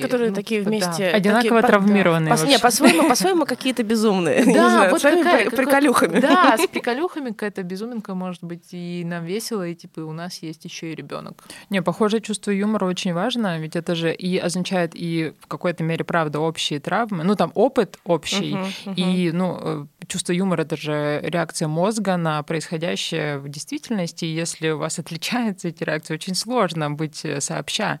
[0.00, 1.10] Которые ну, такие вместе...
[1.10, 1.16] Да.
[1.16, 2.34] Одинаково такие, травмированные.
[2.36, 2.46] Да.
[2.46, 4.44] Не, по-своему, по-своему какие-то безумные.
[4.44, 6.20] Да, вот такая, приколюхами.
[6.20, 10.64] Да, с приколюхами какая-то безуминка может быть, и нам весело, и типа у нас есть
[10.64, 11.42] еще и ребенок.
[11.70, 16.04] Не, похоже, чувство юмора очень важно, ведь это же и означает и в какой-то мере,
[16.04, 17.24] правда, общие травмы.
[17.24, 18.94] Ну, там опыт общий, uh-huh, uh-huh.
[18.94, 24.24] и, ну, э, чувство юмора— это же реакция мозга на происходящее в действительности.
[24.24, 28.00] И если у вас отличаются эти реакции, очень сложно быть э, сообща.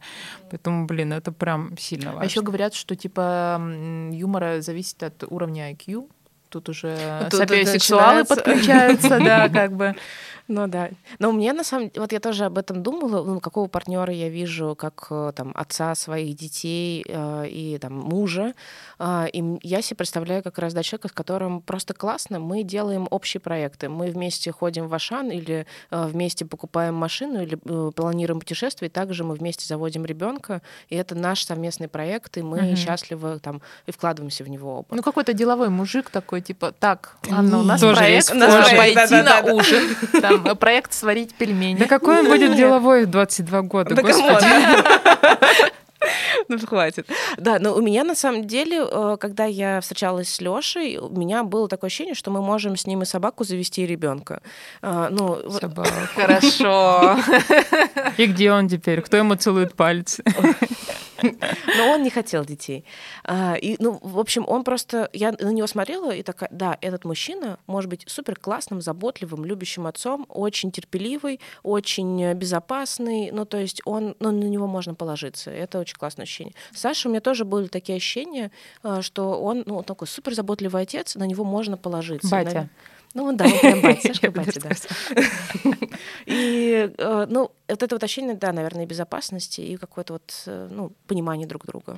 [0.50, 2.22] Поэтому, блин, это прям сильно важно.
[2.22, 3.60] А еще говорят, что типа
[4.10, 6.10] юмора зависит от уровня IQ.
[6.56, 6.96] Тут уже
[7.30, 9.94] Тут сапиосексуалы подключаются, да, как бы.
[10.48, 10.90] Ну да.
[11.18, 14.28] Но мне на самом деле, вот я тоже об этом думала, ну, какого партнера я
[14.28, 18.54] вижу, как э, там отца своих детей э, и там мужа.
[19.00, 23.08] Э, и я себе представляю как раз да, человека, с которым просто классно, мы делаем
[23.10, 23.88] общие проекты.
[23.88, 29.24] Мы вместе ходим в Ашан или э, вместе покупаем машину или э, планируем путешествие, также
[29.24, 32.76] мы вместе заводим ребенка, и это наш совместный проект, и мы mm-hmm.
[32.76, 34.86] счастливы там и вкладываемся в него оба.
[34.90, 39.40] Ну какой-то деловой мужик такой, типа, так, Анна, у нас Тоже проект, есть пойти на
[39.52, 41.78] ужин, там, проект сварить пельмени.
[41.78, 44.46] Да какой он будет деловой в 22 года, господи.
[46.48, 47.08] Ну, хватит.
[47.36, 51.42] Да, но у меня на самом деле, э, когда я встречалась с Лешей, у меня
[51.42, 54.40] было такое ощущение, что мы можем с ним и собаку завести, и ребенка.
[54.82, 55.90] Э, ну, Собаку.
[56.14, 57.16] Хорошо.
[58.16, 59.00] И где он теперь?
[59.00, 60.22] Кто ему целует пальцы?
[61.22, 62.84] Но он не хотел детей.
[63.24, 65.08] А, и, ну, в общем, он просто...
[65.12, 69.86] Я на него смотрела и такая, да, этот мужчина может быть супер классным, заботливым, любящим
[69.86, 73.30] отцом, очень терпеливый, очень безопасный.
[73.30, 75.50] Ну, то есть он, ну, на него можно положиться.
[75.50, 76.54] Это очень классное ощущение.
[76.74, 78.50] Саша, у меня тоже были такие ощущения,
[78.82, 82.30] а, что он, ну, такой супер заботливый отец, на него можно положиться.
[82.30, 82.68] Батя.
[83.16, 84.68] Ну да, он прям батя, Сашка батя, да.
[86.26, 90.92] И, э, ну, вот это вот ощущение, да, наверное, безопасности и какое-то вот, э, ну,
[91.06, 91.96] понимание друг друга.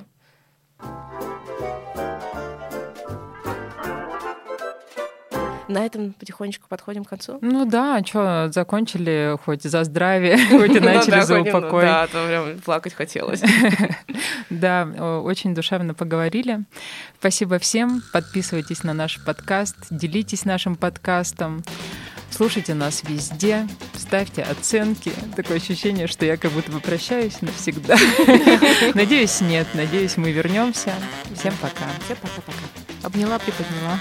[5.69, 7.39] На этом потихонечку подходим к концу.
[7.43, 11.83] Ну да, что, закончили хоть за здравие, хоть и начали за упокой.
[11.83, 13.43] Да, то прям плакать хотелось.
[14.51, 14.85] Да,
[15.23, 16.64] очень душевно поговорили.
[17.19, 18.03] Спасибо всем.
[18.12, 21.62] Подписывайтесь на наш подкаст, делитесь нашим подкастом.
[22.31, 25.12] Слушайте нас везде, ставьте оценки.
[25.37, 27.97] Такое ощущение, что я как будто бы прощаюсь навсегда.
[28.95, 29.66] Надеюсь, нет.
[29.75, 30.93] Надеюсь, мы вернемся.
[31.35, 31.87] Всем пока.
[32.05, 33.07] Всем пока-пока.
[33.07, 33.99] Обняла, приподняла.